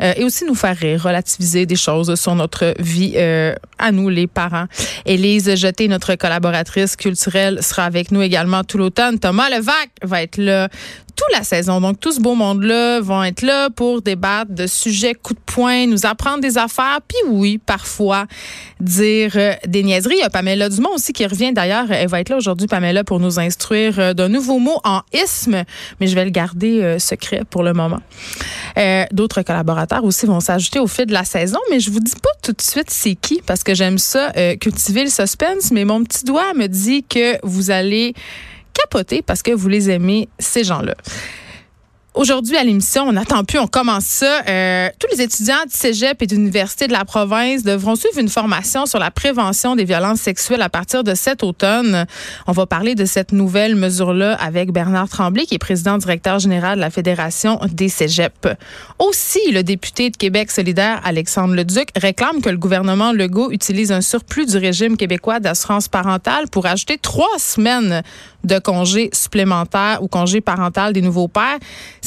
euh, 0.00 0.14
et 0.16 0.24
aussi 0.24 0.44
nous 0.44 0.54
faire 0.54 0.76
rire, 0.76 1.02
relativiser 1.02 1.66
des 1.66 1.76
choses 1.76 2.14
sur 2.14 2.34
notre 2.34 2.74
vie 2.78 3.14
euh, 3.16 3.54
à 3.78 3.92
nous, 3.92 4.08
les 4.08 4.26
parents. 4.26 4.66
Élise 5.06 5.54
Jeté, 5.54 5.88
notre 5.88 6.14
collaboratrice 6.14 6.96
culturelle, 6.96 7.62
sera 7.62 7.84
avec 7.84 8.10
nous 8.12 8.22
également 8.22 8.64
tout 8.64 8.78
l'automne. 8.78 9.18
Thomas 9.18 9.48
Levac 9.48 9.90
va 10.02 10.22
être 10.22 10.38
là 10.38 10.68
toute 11.18 11.36
la 11.36 11.42
saison. 11.42 11.80
Donc, 11.80 11.98
tout 11.98 12.12
ce 12.12 12.20
beau 12.20 12.36
monde-là 12.36 13.00
vont 13.00 13.24
être 13.24 13.42
là 13.42 13.70
pour 13.70 14.02
débattre 14.02 14.52
de 14.52 14.68
sujets 14.68 15.14
coup 15.14 15.34
de 15.34 15.40
poing, 15.44 15.86
nous 15.86 16.06
apprendre 16.06 16.40
des 16.40 16.56
affaires, 16.58 17.00
puis 17.06 17.18
oui, 17.26 17.58
parfois 17.58 18.26
dire 18.80 19.32
euh, 19.34 19.54
des 19.66 19.82
niaiseries. 19.82 20.14
Il 20.18 20.20
y 20.20 20.24
a 20.24 20.30
Pamela 20.30 20.68
Dumont 20.68 20.94
aussi 20.94 21.12
qui 21.12 21.26
revient 21.26 21.52
d'ailleurs. 21.52 21.90
Elle 21.90 22.08
va 22.08 22.20
être 22.20 22.28
là 22.28 22.36
aujourd'hui, 22.36 22.68
Pamela, 22.68 23.02
pour 23.02 23.18
nous 23.18 23.40
instruire 23.40 23.98
euh, 23.98 24.14
d'un 24.14 24.28
nouveau 24.28 24.60
mot 24.60 24.78
en 24.84 25.00
isme, 25.12 25.64
mais 26.00 26.06
je 26.06 26.14
vais 26.14 26.24
le 26.24 26.30
garder 26.30 26.82
euh, 26.82 26.98
secret 27.00 27.42
pour 27.50 27.64
le 27.64 27.72
moment. 27.72 28.00
D'autres 29.10 29.42
collaborateurs 29.42 30.04
aussi 30.04 30.26
vont 30.26 30.38
s'ajouter 30.38 30.78
au 30.78 30.86
fil 30.86 31.06
de 31.06 31.12
la 31.12 31.24
saison, 31.24 31.58
mais 31.68 31.80
je 31.80 31.90
vous 31.90 31.98
dis 31.98 32.14
pas 32.14 32.30
tout 32.42 32.52
de 32.52 32.62
suite 32.62 32.90
c'est 32.90 33.16
qui, 33.16 33.42
parce 33.44 33.64
que 33.64 33.74
j'aime 33.74 33.98
ça, 33.98 34.32
cultiver 34.60 35.02
le 35.02 35.10
suspense, 35.10 35.72
mais 35.72 35.84
mon 35.84 36.04
petit 36.04 36.24
doigt 36.24 36.54
me 36.54 36.68
dit 36.68 37.02
que 37.02 37.38
vous 37.42 37.72
allez 37.72 38.14
capoter 38.72 39.22
parce 39.22 39.42
que 39.42 39.50
vous 39.50 39.68
les 39.68 39.90
aimez, 39.90 40.28
ces 40.38 40.64
gens-là. 40.64 40.94
Aujourd'hui, 42.18 42.56
à 42.56 42.64
l'émission, 42.64 43.04
on 43.06 43.12
n'attend 43.12 43.44
plus, 43.44 43.60
on 43.60 43.68
commence 43.68 44.02
ça. 44.02 44.42
Euh, 44.48 44.88
tous 44.98 45.06
les 45.14 45.22
étudiants 45.22 45.62
du 45.68 45.72
cégep 45.72 46.20
et 46.20 46.26
d'université 46.26 46.88
de 46.88 46.92
la 46.92 47.04
province 47.04 47.62
devront 47.62 47.94
suivre 47.94 48.18
une 48.18 48.28
formation 48.28 48.86
sur 48.86 48.98
la 48.98 49.12
prévention 49.12 49.76
des 49.76 49.84
violences 49.84 50.18
sexuelles 50.18 50.62
à 50.62 50.68
partir 50.68 51.04
de 51.04 51.14
cet 51.14 51.44
automne. 51.44 52.06
On 52.48 52.52
va 52.52 52.66
parler 52.66 52.96
de 52.96 53.04
cette 53.04 53.30
nouvelle 53.30 53.76
mesure-là 53.76 54.34
avec 54.34 54.72
Bernard 54.72 55.08
Tremblay, 55.08 55.46
qui 55.46 55.54
est 55.54 55.58
président 55.58 55.96
directeur 55.96 56.40
général 56.40 56.78
de 56.78 56.80
la 56.80 56.90
Fédération 56.90 57.60
des 57.70 57.88
cégeps. 57.88 58.48
Aussi, 58.98 59.52
le 59.52 59.62
député 59.62 60.10
de 60.10 60.16
Québec 60.16 60.50
solidaire, 60.50 61.00
Alexandre 61.04 61.54
Leduc, 61.54 61.90
réclame 61.94 62.42
que 62.42 62.50
le 62.50 62.58
gouvernement 62.58 63.12
Legault 63.12 63.52
utilise 63.52 63.92
un 63.92 64.00
surplus 64.00 64.46
du 64.46 64.56
régime 64.56 64.96
québécois 64.96 65.38
d'assurance 65.38 65.86
parentale 65.86 66.48
pour 66.50 66.66
ajouter 66.66 66.98
trois 66.98 67.38
semaines 67.38 68.02
de 68.44 68.58
congés 68.58 69.10
supplémentaires 69.12 70.02
ou 70.02 70.08
congés 70.08 70.40
parental 70.40 70.92
des 70.92 71.02
nouveaux 71.02 71.28
pères. 71.28 71.58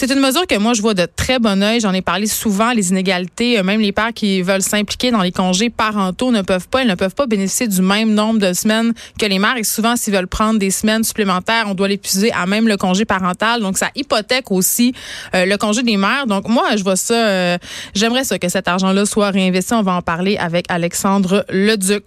C'est 0.01 0.11
une 0.11 0.19
mesure 0.19 0.47
que 0.47 0.57
moi, 0.57 0.73
je 0.73 0.81
vois 0.81 0.95
de 0.95 1.05
très 1.05 1.37
bon 1.37 1.61
oeil. 1.61 1.79
J'en 1.79 1.93
ai 1.93 2.01
parlé 2.01 2.25
souvent, 2.25 2.71
les 2.71 2.89
inégalités. 2.89 3.59
Euh, 3.59 3.63
même 3.63 3.79
les 3.79 3.91
pères 3.91 4.13
qui 4.15 4.41
veulent 4.41 4.63
s'impliquer 4.63 5.11
dans 5.11 5.21
les 5.21 5.31
congés 5.31 5.69
parentaux 5.69 6.31
ne 6.31 6.41
peuvent 6.41 6.67
pas. 6.67 6.81
Ils 6.81 6.87
ne 6.87 6.95
peuvent 6.95 7.13
pas 7.13 7.27
bénéficier 7.27 7.67
du 7.67 7.83
même 7.83 8.11
nombre 8.11 8.39
de 8.39 8.51
semaines 8.51 8.93
que 9.19 9.27
les 9.27 9.37
mères. 9.37 9.57
Et 9.57 9.63
souvent, 9.63 9.95
s'ils 9.95 10.11
veulent 10.11 10.25
prendre 10.25 10.57
des 10.57 10.71
semaines 10.71 11.03
supplémentaires, 11.03 11.65
on 11.67 11.75
doit 11.75 11.87
l'épuiser 11.87 12.31
à 12.31 12.47
même 12.47 12.67
le 12.67 12.77
congé 12.77 13.05
parental. 13.05 13.61
Donc, 13.61 13.77
ça 13.77 13.89
hypothèque 13.93 14.49
aussi 14.49 14.95
euh, 15.35 15.45
le 15.45 15.55
congé 15.57 15.83
des 15.83 15.97
mères. 15.97 16.25
Donc, 16.25 16.47
moi, 16.47 16.75
je 16.77 16.83
vois 16.83 16.95
ça. 16.95 17.13
Euh, 17.13 17.57
j'aimerais 17.93 18.23
ça 18.23 18.39
que 18.39 18.49
cet 18.49 18.67
argent-là 18.67 19.05
soit 19.05 19.29
réinvesti. 19.29 19.75
On 19.75 19.83
va 19.83 19.93
en 19.93 20.01
parler 20.01 20.35
avec 20.37 20.65
Alexandre 20.69 21.45
Leduc. 21.47 22.05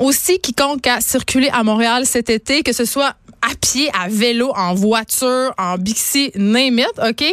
Aussi, 0.00 0.40
quiconque 0.40 0.84
a 0.88 1.00
circulé 1.00 1.48
à 1.52 1.62
Montréal 1.62 2.06
cet 2.06 2.28
été, 2.28 2.64
que 2.64 2.72
ce 2.72 2.84
soit 2.84 3.14
à 3.42 3.54
pied, 3.60 3.90
à 3.98 4.08
vélo, 4.08 4.52
en 4.56 4.74
voiture, 4.74 5.52
en 5.58 5.78
bixi, 5.78 6.30
name 6.36 6.78
it, 6.78 6.92
OK? 7.02 7.24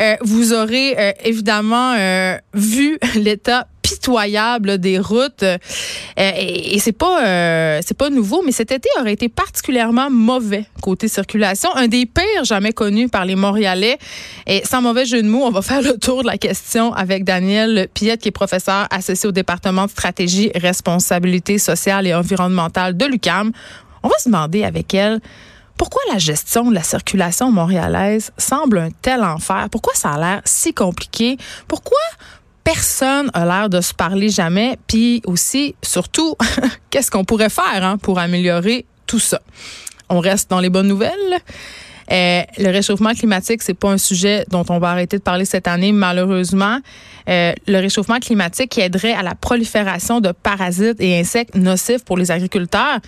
Euh, 0.00 0.16
vous 0.22 0.52
aurez 0.52 0.94
euh, 0.98 1.12
évidemment 1.24 1.94
euh, 1.98 2.36
vu 2.54 2.98
l'état 3.14 3.66
pitoyable 3.82 4.78
des 4.78 4.98
routes. 4.98 5.44
et, 6.16 6.78
c'est 6.78 6.92
pas 6.92 7.80
c'est 7.82 7.96
pas 7.96 8.10
nouveau, 8.10 8.40
mais 8.44 8.52
cet 8.52 8.70
été 8.70 8.88
aurait 9.00 9.12
été 9.12 9.28
particulièrement 9.28 10.08
mauvais 10.08 10.66
côté 10.80 11.08
circulation, 11.08 11.68
un 11.74 11.88
des 11.88 12.06
pires 12.06 12.44
jamais 12.44 12.72
connus 12.72 13.08
par 13.08 13.24
les 13.24 13.34
Montréalais. 13.34 13.98
Et 14.46 14.62
sans 14.64 14.82
mauvais 14.82 15.04
jeu 15.04 15.20
de 15.20 15.28
mots, 15.28 15.44
on 15.44 15.50
va 15.50 15.62
faire 15.62 15.82
le 15.82 15.98
tour 15.98 16.22
de 16.22 16.28
la 16.28 16.38
question 16.38 16.92
avec 16.94 17.24
Daniel 17.24 17.88
Piette, 17.92 18.20
qui 18.20 18.28
est 18.28 18.32
professeur 18.32 18.86
associé 18.90 19.28
au 19.28 19.32
département 19.32 19.86
de 19.86 19.90
stratégie, 19.90 20.52
responsabilité 20.54 21.58
sociale 21.58 22.06
et 22.06 22.14
environnementale 22.14 22.96
de 22.96 23.04
l'UCAM. 23.04 23.52
On 24.02 24.08
va 24.08 24.18
se 24.18 24.28
demander 24.28 24.64
avec 24.64 24.94
elle 24.94 25.20
pourquoi 25.76 26.02
la 26.12 26.18
gestion 26.18 26.70
de 26.70 26.74
la 26.74 26.82
circulation 26.82 27.50
montréalaise 27.50 28.30
semble 28.38 28.78
un 28.78 28.90
tel 28.90 29.24
enfer? 29.24 29.68
Pourquoi 29.70 29.94
ça 29.94 30.12
a 30.12 30.18
l'air 30.18 30.42
si 30.44 30.72
compliqué? 30.72 31.38
Pourquoi 31.66 31.98
personne 32.62 33.30
a 33.34 33.44
l'air 33.44 33.68
de 33.68 33.80
se 33.80 33.92
parler 33.92 34.28
jamais? 34.28 34.78
Puis 34.86 35.22
aussi, 35.26 35.74
surtout, 35.82 36.36
qu'est-ce 36.90 37.10
qu'on 37.10 37.24
pourrait 37.24 37.50
faire 37.50 37.82
hein, 37.82 37.98
pour 37.98 38.18
améliorer 38.18 38.86
tout 39.06 39.18
ça? 39.18 39.40
On 40.08 40.20
reste 40.20 40.50
dans 40.50 40.60
les 40.60 40.70
bonnes 40.70 40.88
nouvelles. 40.88 41.40
Euh, 42.12 42.42
le 42.58 42.70
réchauffement 42.70 43.14
climatique, 43.14 43.62
c'est 43.62 43.74
pas 43.74 43.90
un 43.90 43.98
sujet 43.98 44.44
dont 44.50 44.64
on 44.68 44.78
va 44.78 44.90
arrêter 44.90 45.16
de 45.16 45.22
parler 45.22 45.44
cette 45.44 45.66
année, 45.66 45.92
malheureusement. 45.92 46.78
Euh, 47.28 47.52
le 47.66 47.78
réchauffement 47.78 48.18
climatique 48.18 48.70
qui 48.70 48.80
aiderait 48.80 49.14
à 49.14 49.22
la 49.22 49.34
prolifération 49.34 50.20
de 50.20 50.32
parasites 50.32 51.00
et 51.00 51.18
insectes 51.18 51.54
nocifs 51.54 52.04
pour 52.04 52.18
les 52.18 52.30
agriculteurs. 52.30 52.98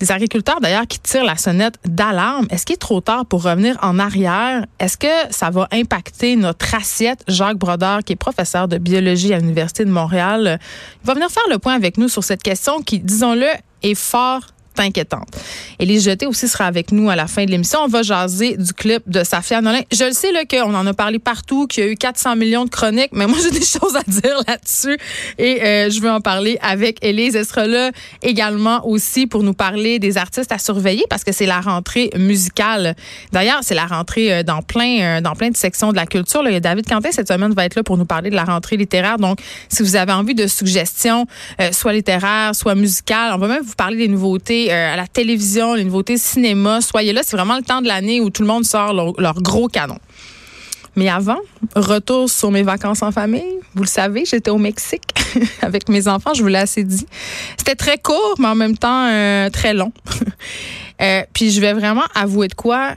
Des 0.00 0.12
agriculteurs 0.12 0.60
d'ailleurs 0.60 0.86
qui 0.86 1.00
tirent 1.00 1.24
la 1.24 1.36
sonnette 1.36 1.74
d'alarme. 1.84 2.46
Est-ce 2.50 2.64
qu'il 2.64 2.74
est 2.74 2.78
trop 2.78 3.00
tard 3.00 3.26
pour 3.26 3.42
revenir 3.42 3.76
en 3.82 3.98
arrière? 3.98 4.64
Est-ce 4.78 4.96
que 4.96 5.06
ça 5.30 5.50
va 5.50 5.66
impacter 5.72 6.36
notre 6.36 6.74
assiette? 6.74 7.24
Jacques 7.26 7.58
Brodeur, 7.58 8.04
qui 8.04 8.12
est 8.12 8.16
professeur 8.16 8.68
de 8.68 8.78
biologie 8.78 9.34
à 9.34 9.38
l'Université 9.38 9.84
de 9.84 9.90
Montréal, 9.90 10.60
il 11.02 11.06
va 11.06 11.14
venir 11.14 11.28
faire 11.30 11.42
le 11.50 11.58
point 11.58 11.74
avec 11.74 11.98
nous 11.98 12.08
sur 12.08 12.22
cette 12.22 12.42
question 12.44 12.80
qui, 12.80 13.00
disons-le, 13.00 13.48
est 13.82 13.96
fort 13.96 14.42
inquiétante. 14.84 15.28
Élise 15.78 16.04
Jeté 16.04 16.26
aussi 16.26 16.48
sera 16.48 16.64
avec 16.64 16.92
nous 16.92 17.10
à 17.10 17.16
la 17.16 17.26
fin 17.26 17.44
de 17.44 17.50
l'émission. 17.50 17.80
On 17.84 17.88
va 17.88 18.02
jaser 18.02 18.56
du 18.56 18.72
clip 18.72 19.02
de 19.06 19.24
Safia 19.24 19.60
Nolin. 19.60 19.80
Je 19.92 20.04
le 20.04 20.12
sais 20.12 20.32
qu'on 20.46 20.74
en 20.74 20.86
a 20.86 20.94
parlé 20.94 21.18
partout, 21.18 21.66
qu'il 21.66 21.84
y 21.84 21.86
a 21.86 21.90
eu 21.90 21.96
400 21.96 22.36
millions 22.36 22.64
de 22.64 22.70
chroniques, 22.70 23.10
mais 23.12 23.26
moi 23.26 23.38
j'ai 23.42 23.50
des 23.50 23.64
choses 23.64 23.96
à 23.96 24.02
dire 24.08 24.40
là-dessus 24.46 24.96
et 25.38 25.62
euh, 25.62 25.90
je 25.90 26.00
veux 26.00 26.10
en 26.10 26.20
parler 26.20 26.58
avec 26.60 27.04
Élise. 27.04 27.36
Elle 27.36 27.44
sera 27.44 27.66
là 27.66 27.90
également 28.22 28.86
aussi 28.86 29.26
pour 29.26 29.42
nous 29.42 29.54
parler 29.54 29.98
des 29.98 30.16
artistes 30.16 30.52
à 30.52 30.58
surveiller 30.58 31.04
parce 31.08 31.24
que 31.24 31.32
c'est 31.32 31.46
la 31.46 31.60
rentrée 31.60 32.10
musicale. 32.16 32.94
D'ailleurs, 33.32 33.60
c'est 33.62 33.74
la 33.74 33.86
rentrée 33.86 34.32
euh, 34.32 34.42
dans 34.42 34.62
plein 34.62 35.00
euh, 35.00 35.20
dans 35.20 35.34
plein 35.34 35.50
de 35.50 35.56
sections 35.56 35.90
de 35.90 35.96
la 35.96 36.06
culture. 36.06 36.44
A 36.44 36.60
David 36.60 36.86
Quentin 36.88 37.10
cette 37.12 37.28
semaine 37.28 37.52
va 37.52 37.64
être 37.64 37.74
là 37.74 37.82
pour 37.82 37.96
nous 37.96 38.04
parler 38.04 38.30
de 38.30 38.36
la 38.36 38.44
rentrée 38.44 38.76
littéraire. 38.76 39.18
Donc, 39.18 39.38
si 39.68 39.82
vous 39.82 39.96
avez 39.96 40.12
envie 40.12 40.34
de 40.34 40.46
suggestions, 40.46 41.26
soit 41.72 41.92
littéraires, 41.92 42.54
soit 42.54 42.74
musicales, 42.74 43.32
on 43.34 43.38
va 43.38 43.48
même 43.48 43.62
vous 43.62 43.74
parler 43.74 43.96
des 43.96 44.08
nouveautés 44.08 44.67
euh, 44.68 44.92
à 44.92 44.96
la 44.96 45.06
télévision, 45.06 45.74
les 45.74 45.84
nouveautés 45.84 46.18
cinéma. 46.18 46.80
Soyez 46.80 47.12
là, 47.12 47.22
c'est 47.24 47.36
vraiment 47.36 47.56
le 47.56 47.62
temps 47.62 47.80
de 47.80 47.88
l'année 47.88 48.20
où 48.20 48.30
tout 48.30 48.42
le 48.42 48.48
monde 48.48 48.64
sort 48.64 48.92
leur, 48.92 49.42
gros 49.42 49.68
canon. 49.68 49.98
Mais 50.96 51.08
avant, 51.08 51.38
retour 51.76 52.28
sur 52.28 52.50
mes 52.50 52.62
vacances 52.62 53.02
en 53.02 53.12
famille. 53.12 53.60
Vous 53.74 53.82
le 53.82 53.88
savez, 53.88 54.24
j'étais 54.24 54.50
au 54.50 54.58
Mexique 54.58 55.02
avec 55.62 55.88
mes 55.88 56.08
enfants, 56.08 56.34
je 56.34 56.42
vous 56.42 56.48
l'ai 56.48 56.58
assez 56.58 56.82
dit. 56.82 57.06
C'était 57.56 57.76
très 57.76 57.98
court, 57.98 58.34
mais 58.38 58.48
en 58.48 58.54
même 58.54 58.76
temps 58.76 59.06
euh, 59.08 59.50
très 59.50 59.74
long. 59.74 59.92
Euh, 61.00 61.22
puis 61.32 61.52
je 61.52 61.60
vais 61.60 61.74
vraiment 61.74 62.02
avouer 62.12 62.48
de 62.48 62.54
quoi. 62.54 62.96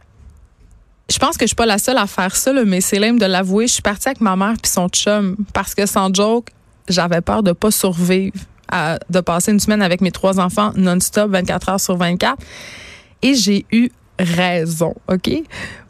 Je 1.08 1.20
pense 1.20 1.38
que 1.38 1.44
je 1.44 1.50
suis 1.50 1.56
pas 1.56 1.68
la 1.68 1.78
seule 1.78 2.00
à 2.00 2.08
faire 2.08 2.36
ça, 2.36 2.51
mais 2.66 2.82
c'est 2.82 2.98
l'aime 2.98 3.20
de 3.20 3.28
l'avouer. 3.28 3.68
Je 3.68 3.74
suis 3.74 3.84
partie 3.84 4.08
avec 4.08 4.22
ma 4.22 4.36
mère 4.36 4.56
puis 4.60 4.72
son 4.72 4.90
chum 4.90 5.36
parce 5.54 5.75
que 5.75 5.86
sans 5.86 6.12
joke, 6.12 6.48
j'avais 6.90 7.22
peur 7.22 7.44
de 7.44 7.51
pas 7.51 7.70
survivre 7.70 8.34
de 9.10 9.20
passer 9.20 9.51
une 9.51 9.60
semaine 9.60 9.82
avec 9.82 10.01
mes 10.01 10.12
trois 10.12 10.40
enfants 10.40 10.72
non-stop, 10.75 11.32
24 11.32 11.70
heures 11.70 11.80
sur 11.80 11.98
24. 11.98 12.38
Et 13.22 13.36
j'ai 13.36 13.66
eu 13.72 13.90
raison, 14.18 14.96
OK? 15.08 15.30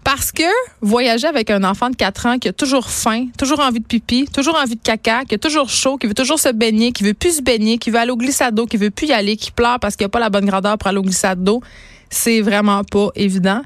Parce 0.03 0.31
que 0.31 0.43
voyager 0.81 1.27
avec 1.27 1.51
un 1.51 1.63
enfant 1.63 1.89
de 1.89 1.95
4 1.95 2.25
ans 2.25 2.39
qui 2.39 2.47
a 2.47 2.53
toujours 2.53 2.89
faim, 2.89 3.27
toujours 3.37 3.59
envie 3.59 3.79
de 3.79 3.85
pipi, 3.85 4.27
toujours 4.33 4.55
envie 4.55 4.75
de 4.75 4.81
caca, 4.81 5.25
qui 5.25 5.35
a 5.35 5.37
toujours 5.37 5.69
chaud, 5.69 5.97
qui 5.97 6.07
veut 6.07 6.15
toujours 6.15 6.39
se 6.39 6.49
baigner, 6.49 6.91
qui 6.91 7.03
veut 7.03 7.13
plus 7.13 7.37
se 7.37 7.41
baigner, 7.41 7.77
qui 7.77 7.91
veut 7.91 7.99
aller 7.99 8.11
au 8.11 8.17
glissade 8.17 8.55
d'eau, 8.55 8.65
qui 8.65 8.77
veut 8.77 8.89
plus 8.89 9.07
y 9.07 9.13
aller, 9.13 9.37
qui 9.37 9.51
pleure 9.51 9.79
parce 9.79 9.95
qu'il 9.95 10.05
n'y 10.05 10.09
a 10.09 10.09
pas 10.09 10.19
la 10.19 10.29
bonne 10.29 10.45
grandeur 10.45 10.77
pour 10.77 10.87
aller 10.87 10.97
au 10.97 11.03
glissade 11.03 11.43
d'eau, 11.43 11.61
c'est 12.09 12.41
vraiment 12.41 12.83
pas 12.83 13.09
évident. 13.15 13.61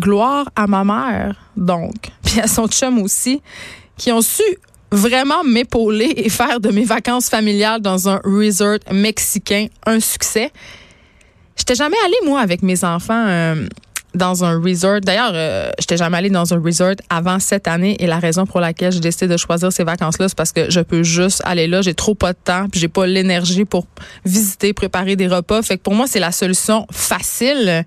Gloire 0.00 0.48
à 0.56 0.66
ma 0.66 0.84
mère, 0.84 1.36
donc, 1.56 2.10
puis 2.24 2.40
à 2.40 2.48
son 2.48 2.66
chum 2.66 3.00
aussi, 3.00 3.40
qui 3.96 4.10
ont 4.10 4.22
su 4.22 4.42
vraiment 4.90 5.44
m'épauler 5.44 6.12
et 6.16 6.28
faire 6.28 6.60
de 6.60 6.70
mes 6.70 6.84
vacances 6.84 7.28
familiales 7.28 7.80
dans 7.80 8.08
un 8.08 8.20
resort 8.24 8.78
mexicain 8.92 9.66
un 9.86 10.00
succès. 10.00 10.50
J'étais 11.56 11.74
jamais 11.74 11.96
allée, 12.04 12.28
moi, 12.28 12.40
avec 12.40 12.62
mes 12.62 12.84
enfants. 12.84 13.26
Euh, 13.26 13.66
dans 14.14 14.44
un 14.44 14.60
resort. 14.60 15.00
D'ailleurs, 15.00 15.32
euh, 15.34 15.70
j'étais 15.78 15.96
jamais 15.96 16.16
allée 16.18 16.30
dans 16.30 16.52
un 16.52 16.60
resort 16.60 16.94
avant 17.10 17.38
cette 17.38 17.68
année 17.68 17.96
et 18.00 18.06
la 18.06 18.18
raison 18.18 18.46
pour 18.46 18.60
laquelle 18.60 18.92
j'ai 18.92 19.00
décidé 19.00 19.28
de 19.28 19.36
choisir 19.36 19.72
ces 19.72 19.84
vacances-là, 19.84 20.28
c'est 20.28 20.36
parce 20.36 20.52
que 20.52 20.70
je 20.70 20.80
peux 20.80 21.02
juste 21.02 21.42
aller 21.44 21.66
là. 21.66 21.82
J'ai 21.82 21.94
trop 21.94 22.14
pas 22.14 22.32
de 22.32 22.38
temps, 22.42 22.68
puis 22.70 22.80
j'ai 22.80 22.88
pas 22.88 23.06
l'énergie 23.06 23.64
pour 23.64 23.86
visiter, 24.24 24.72
préparer 24.72 25.16
des 25.16 25.28
repas. 25.28 25.62
Fait 25.62 25.76
que 25.76 25.82
pour 25.82 25.94
moi, 25.94 26.06
c'est 26.06 26.20
la 26.20 26.32
solution 26.32 26.86
facile. 26.90 27.84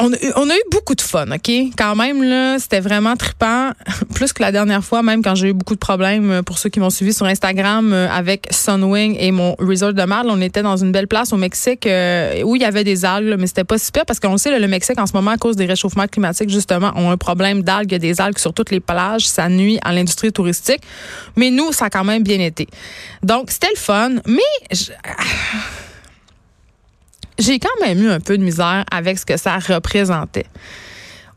Euh, 0.00 0.32
on, 0.36 0.50
a 0.50 0.54
eu 0.54 0.62
beaucoup 0.70 0.94
de 0.94 1.00
fun, 1.00 1.26
OK? 1.30 1.50
Quand 1.76 1.94
même, 1.96 2.22
là, 2.22 2.58
c'était 2.58 2.80
vraiment 2.80 3.16
trippant. 3.16 3.72
Plus 4.14 4.32
que 4.32 4.42
la 4.42 4.52
dernière 4.52 4.84
fois, 4.84 5.02
même 5.02 5.22
quand 5.22 5.34
j'ai 5.34 5.48
eu 5.48 5.52
beaucoup 5.52 5.74
de 5.74 5.80
problèmes, 5.80 6.30
euh, 6.30 6.42
pour 6.42 6.58
ceux 6.58 6.68
qui 6.68 6.80
m'ont 6.80 6.90
suivi 6.90 7.12
sur 7.12 7.26
Instagram, 7.26 7.92
euh, 7.92 8.08
avec 8.10 8.48
Sunwing 8.50 9.16
et 9.18 9.30
mon 9.32 9.54
resort 9.58 9.92
de 9.92 10.02
Marle, 10.02 10.28
on 10.30 10.40
était 10.40 10.62
dans 10.62 10.76
une 10.76 10.92
belle 10.92 11.08
place 11.08 11.32
au 11.32 11.36
Mexique 11.36 11.88
où 12.44 12.56
il 12.56 12.62
y 12.62 12.64
avait 12.64 12.84
des 12.84 13.04
algues, 13.04 13.36
mais 13.38 13.46
c'était 13.46 13.64
pas 13.64 13.78
super 13.78 14.04
parce 14.06 14.20
qu'on 14.20 14.36
sait, 14.36 14.58
le 14.58 14.68
Mexique, 14.68 14.98
en 14.98 15.06
ce 15.06 15.12
moment, 15.12 15.32
à 15.32 15.36
cause 15.36 15.56
des 15.56 15.66
réchauffements 15.66 16.06
climatiques, 16.06 16.50
justement, 16.50 16.92
ont 16.96 17.10
un 17.10 17.16
problème 17.16 17.62
d'algues. 17.62 17.90
Il 17.90 17.92
y 17.92 17.96
a 17.96 17.98
des 17.98 18.20
algues 18.20 18.38
sur 18.38 18.52
toutes 18.52 18.70
les 18.70 18.80
plages. 18.80 19.26
Ça 19.26 19.48
nuit 19.48 19.78
à 19.82 19.92
l'industrie 19.92 20.32
touristique. 20.32 20.80
Mais 21.36 21.50
nous, 21.50 21.72
ça 21.72 21.86
a 21.86 21.90
quand 21.90 22.04
même 22.04 22.22
bien 22.22 22.40
été. 22.40 22.68
Donc, 23.22 23.50
c'était 23.50 23.70
le 23.74 23.80
fun. 23.80 24.10
Mais... 24.26 24.40
j'ai 27.38 27.58
quand 27.58 27.80
même 27.80 28.02
eu 28.02 28.10
un 28.10 28.20
peu 28.20 28.38
de 28.38 28.42
misère 28.42 28.84
avec 28.90 29.18
ce 29.18 29.26
que 29.26 29.36
ça 29.36 29.58
représentait 29.58 30.46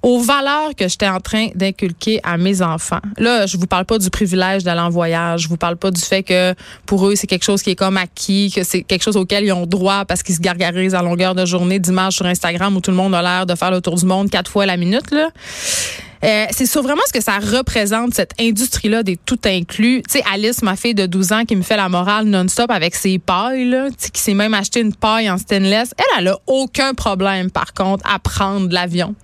aux 0.04 0.20
valeurs 0.20 0.75
que 0.77 0.88
j'étais 0.88 1.08
en 1.08 1.20
train 1.20 1.48
d'inculquer 1.56 2.20
à 2.24 2.38
mes 2.38 2.62
enfants. 2.62 3.01
Là, 3.18 3.46
je 3.46 3.58
vous 3.58 3.68
parle 3.68 3.86
pas 3.86 3.98
du 3.98 4.10
privilège 4.10 4.63
d'aller 4.63 4.80
en 4.80 4.89
voyage, 4.89 5.42
je 5.42 5.50
vous 5.50 5.58
parle 5.58 5.75
pas 5.75 5.92
du 5.92 6.00
fait 6.00 6.24
que 6.24 6.54
pour 6.86 7.08
eux 7.08 7.16
c'est 7.16 7.27
quelque 7.27 7.44
chose 7.44 7.62
qui 7.62 7.72
est 7.72 7.75
comme 7.75 7.98
acquis, 7.98 8.51
que 8.56 8.63
c'est 8.63 8.84
quelque 8.84 9.04
chose 9.04 9.18
auquel 9.18 9.44
ils 9.44 9.51
ont 9.51 9.66
droit 9.66 10.06
parce 10.06 10.24
qu'ils 10.24 10.36
se 10.36 10.39
gargarisent 10.39 10.96
à 10.96 11.01
longueur 11.01 11.36
de 11.36 11.46
journée 11.46 11.80
d'images 11.80 12.13
sur 12.13 12.25
Instagram 12.25 12.75
où 12.75 12.82
tout 12.82 12.92
le 12.92 12.98
monde 12.98 13.16
a 13.16 13.22
l'air 13.22 13.46
de 13.46 13.56
faire 13.56 13.72
le 13.72 13.82
tour 13.82 13.96
du 13.96 14.06
monde 14.06 14.30
quatre 14.30 14.51
fois 14.51 14.66
la 14.66 14.77
minute 14.77 15.12
là. 15.12 15.30
Euh, 16.24 16.46
c'est 16.52 16.66
sur 16.66 16.82
vraiment 16.82 17.02
ce 17.08 17.14
que 17.14 17.24
ça 17.24 17.38
représente, 17.40 18.14
cette 18.14 18.34
industrie-là 18.40 19.04
des 19.04 19.18
tout 19.18 19.40
inclus. 19.46 20.02
Tu 20.10 20.18
sais, 20.18 20.24
Alice, 20.32 20.62
ma 20.62 20.76
fille 20.76 20.96
de 20.96 21.06
12 21.06 21.32
ans, 21.32 21.46
qui 21.46 21.56
me 21.56 21.62
fait 21.62 21.78
la 21.78 21.90
morale 21.90 22.26
non-stop 22.26 22.72
avec 22.72 22.96
ses 22.96 23.20
pailles, 23.20 23.70
là, 23.70 23.88
qui 24.14 24.22
s'est 24.22 24.34
même 24.34 24.54
acheté 24.54 24.80
une 24.80 24.96
paille 24.96 25.30
en 25.30 25.38
stainless, 25.38 25.94
elle, 25.98 26.20
elle 26.20 26.28
a 26.30 26.40
aucun 26.48 26.94
problème, 26.94 27.52
par 27.52 27.74
contre, 27.74 28.04
à 28.10 28.20
prendre 28.20 28.72
l'avion. 28.72 29.16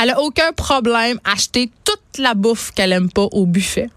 Elle 0.00 0.10
a 0.10 0.20
aucun 0.20 0.52
problème 0.52 1.18
à 1.24 1.32
acheter 1.32 1.70
toute 1.84 2.18
la 2.18 2.34
bouffe 2.34 2.72
qu'elle 2.72 2.92
aime 2.92 3.10
pas 3.10 3.26
au 3.32 3.46
buffet. 3.46 3.88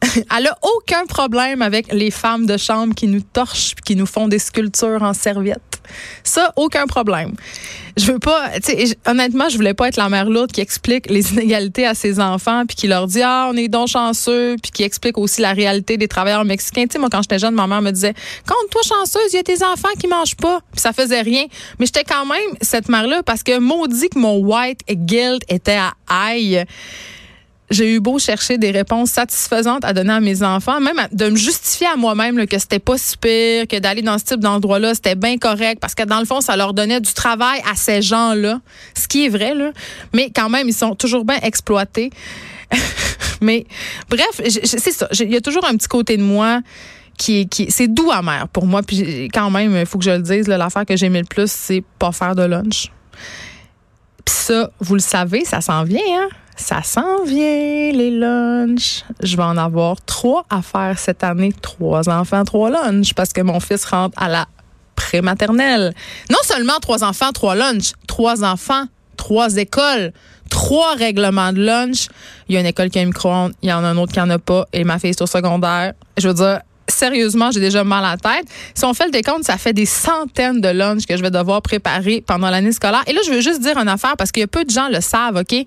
Elle 0.36 0.46
a 0.46 0.56
aucun 0.62 1.06
problème 1.06 1.60
avec 1.60 1.92
les 1.92 2.10
femmes 2.10 2.46
de 2.46 2.56
chambre 2.56 2.94
qui 2.94 3.08
nous 3.08 3.20
torchent, 3.20 3.74
qui 3.84 3.96
nous 3.96 4.06
font 4.06 4.28
des 4.28 4.38
sculptures 4.38 5.02
en 5.02 5.12
serviette. 5.12 5.67
Ça, 6.24 6.52
aucun 6.56 6.86
problème. 6.86 7.34
Je 7.96 8.12
veux 8.12 8.18
pas, 8.18 8.50
honnêtement, 9.06 9.48
je 9.48 9.56
voulais 9.56 9.74
pas 9.74 9.88
être 9.88 9.96
la 9.96 10.08
mère 10.08 10.30
lourde 10.30 10.52
qui 10.52 10.60
explique 10.60 11.10
les 11.10 11.32
inégalités 11.32 11.86
à 11.86 11.94
ses 11.94 12.20
enfants 12.20 12.64
puis 12.66 12.76
qui 12.76 12.86
leur 12.86 13.06
dit 13.06 13.22
ah 13.22 13.48
on 13.52 13.56
est 13.56 13.68
donc 13.68 13.88
chanceux 13.88 14.56
puis 14.62 14.70
qui 14.70 14.84
explique 14.84 15.18
aussi 15.18 15.40
la 15.40 15.52
réalité 15.52 15.96
des 15.96 16.08
travailleurs 16.08 16.44
mexicains. 16.44 16.84
Tu 16.86 16.92
sais 16.92 16.98
moi 16.98 17.08
quand 17.10 17.22
j'étais 17.22 17.38
jeune, 17.38 17.54
ma 17.54 17.66
mère 17.66 17.82
me 17.82 17.90
disait 17.90 18.14
compte-toi 18.46 18.82
chanceuse, 18.84 19.32
il 19.32 19.36
y 19.36 19.40
a 19.40 19.42
tes 19.42 19.64
enfants 19.64 19.88
qui 19.98 20.06
mangent 20.06 20.36
pas 20.36 20.60
puis 20.72 20.80
ça 20.80 20.92
faisait 20.92 21.22
rien. 21.22 21.46
Mais 21.78 21.86
j'étais 21.86 22.04
quand 22.04 22.24
même 22.24 22.56
cette 22.60 22.88
mère 22.88 23.06
là 23.06 23.22
parce 23.24 23.42
que 23.42 23.58
maudit 23.58 24.08
que 24.08 24.18
mon 24.18 24.38
white 24.38 24.80
guilt 24.88 25.42
était 25.48 25.72
à 25.78 25.92
aïe 26.08 26.64
j'ai 27.70 27.94
eu 27.94 28.00
beau 28.00 28.18
chercher 28.18 28.56
des 28.58 28.70
réponses 28.70 29.10
satisfaisantes 29.10 29.84
à 29.84 29.92
donner 29.92 30.12
à 30.12 30.20
mes 30.20 30.42
enfants, 30.42 30.80
même 30.80 30.96
de 31.12 31.28
me 31.28 31.36
justifier 31.36 31.86
à 31.86 31.96
moi-même 31.96 32.46
que 32.46 32.58
c'était 32.58 32.78
pas 32.78 32.96
si 32.96 33.16
pire, 33.16 33.66
que 33.68 33.78
d'aller 33.78 34.02
dans 34.02 34.18
ce 34.18 34.24
type 34.24 34.40
d'endroit-là, 34.40 34.94
c'était 34.94 35.14
bien 35.14 35.38
correct, 35.38 35.78
parce 35.80 35.94
que 35.94 36.04
dans 36.04 36.18
le 36.18 36.24
fond, 36.24 36.40
ça 36.40 36.56
leur 36.56 36.72
donnait 36.72 37.00
du 37.00 37.12
travail 37.12 37.60
à 37.70 37.74
ces 37.74 38.00
gens-là, 38.00 38.60
ce 38.94 39.06
qui 39.06 39.26
est 39.26 39.28
vrai, 39.28 39.54
là. 39.54 39.72
Mais 40.14 40.30
quand 40.34 40.48
même, 40.48 40.68
ils 40.68 40.74
sont 40.74 40.94
toujours 40.94 41.24
bien 41.24 41.38
exploités. 41.42 42.10
Mais 43.40 43.66
bref, 44.10 44.40
c'est 44.64 44.92
ça. 44.92 45.08
Il 45.20 45.32
y 45.32 45.36
a 45.36 45.40
toujours 45.40 45.64
un 45.66 45.76
petit 45.76 45.88
côté 45.88 46.16
de 46.16 46.22
moi 46.22 46.60
qui, 47.16 47.48
qui 47.48 47.70
c'est 47.70 47.88
doux 47.88 48.10
amer 48.10 48.48
pour 48.48 48.66
moi. 48.66 48.82
Puis 48.82 49.28
quand 49.32 49.50
même, 49.50 49.76
il 49.76 49.86
faut 49.86 49.98
que 49.98 50.04
je 50.04 50.10
le 50.10 50.22
dise, 50.22 50.48
l'affaire 50.48 50.86
que 50.86 50.96
j'aimais 50.96 51.20
le 51.20 51.26
plus, 51.26 51.50
c'est 51.50 51.84
pas 51.98 52.12
faire 52.12 52.34
de 52.34 52.42
lunch. 52.42 52.90
Puis 54.24 54.34
ça, 54.34 54.70
vous 54.80 54.94
le 54.94 55.00
savez, 55.00 55.44
ça 55.44 55.60
s'en 55.60 55.84
vient, 55.84 56.00
hein? 56.10 56.28
Ça 56.58 56.82
s'en 56.82 57.22
vient, 57.24 57.92
les 57.92 58.10
lunchs. 58.10 59.04
Je 59.22 59.36
vais 59.36 59.44
en 59.44 59.56
avoir 59.56 59.96
trois 60.04 60.44
à 60.50 60.60
faire 60.60 60.98
cette 60.98 61.22
année. 61.22 61.52
Trois 61.62 62.08
enfants, 62.08 62.44
trois 62.44 62.68
lunchs, 62.68 63.14
parce 63.14 63.32
que 63.32 63.40
mon 63.40 63.60
fils 63.60 63.84
rentre 63.84 64.20
à 64.20 64.28
la 64.28 64.46
prématernelle. 64.96 65.94
Non 66.30 66.38
seulement 66.42 66.78
trois 66.80 67.04
enfants, 67.04 67.30
trois 67.32 67.54
lunchs, 67.54 67.92
trois 68.08 68.42
enfants, 68.42 68.84
trois 69.16 69.56
écoles, 69.56 70.12
trois 70.50 70.94
règlements 70.96 71.52
de 71.52 71.64
lunch. 71.64 72.08
Il 72.48 72.56
y 72.56 72.58
a 72.58 72.60
une 72.60 72.66
école 72.66 72.90
qui 72.90 72.98
a 72.98 73.02
un 73.02 73.06
micro-ondes, 73.06 73.52
il 73.62 73.68
y 73.68 73.72
en 73.72 73.84
a 73.84 73.86
un 73.86 73.96
autre 73.96 74.12
qui 74.12 74.20
en 74.20 74.28
a 74.28 74.40
pas, 74.40 74.66
et 74.72 74.82
ma 74.82 74.98
fille 74.98 75.10
est 75.10 75.22
au 75.22 75.26
secondaire. 75.26 75.92
Je 76.18 76.26
veux 76.26 76.34
dire, 76.34 76.60
sérieusement, 76.88 77.52
j'ai 77.52 77.60
déjà 77.60 77.84
mal 77.84 78.04
à 78.04 78.10
la 78.10 78.16
tête. 78.16 78.48
Si 78.74 78.84
on 78.84 78.94
fait 78.94 79.04
le 79.04 79.12
décompte, 79.12 79.44
ça 79.44 79.58
fait 79.58 79.72
des 79.72 79.86
centaines 79.86 80.60
de 80.60 80.68
lunchs 80.68 81.06
que 81.06 81.16
je 81.16 81.22
vais 81.22 81.30
devoir 81.30 81.62
préparer 81.62 82.20
pendant 82.26 82.50
l'année 82.50 82.72
scolaire. 82.72 83.04
Et 83.06 83.12
là, 83.12 83.20
je 83.24 83.30
veux 83.30 83.40
juste 83.40 83.60
dire 83.60 83.78
une 83.78 83.88
affaire 83.88 84.16
parce 84.16 84.32
qu'il 84.32 84.40
y 84.40 84.44
a 84.44 84.48
peu 84.48 84.64
de 84.64 84.70
gens 84.70 84.88
le 84.88 85.00
savent, 85.00 85.36
OK? 85.36 85.64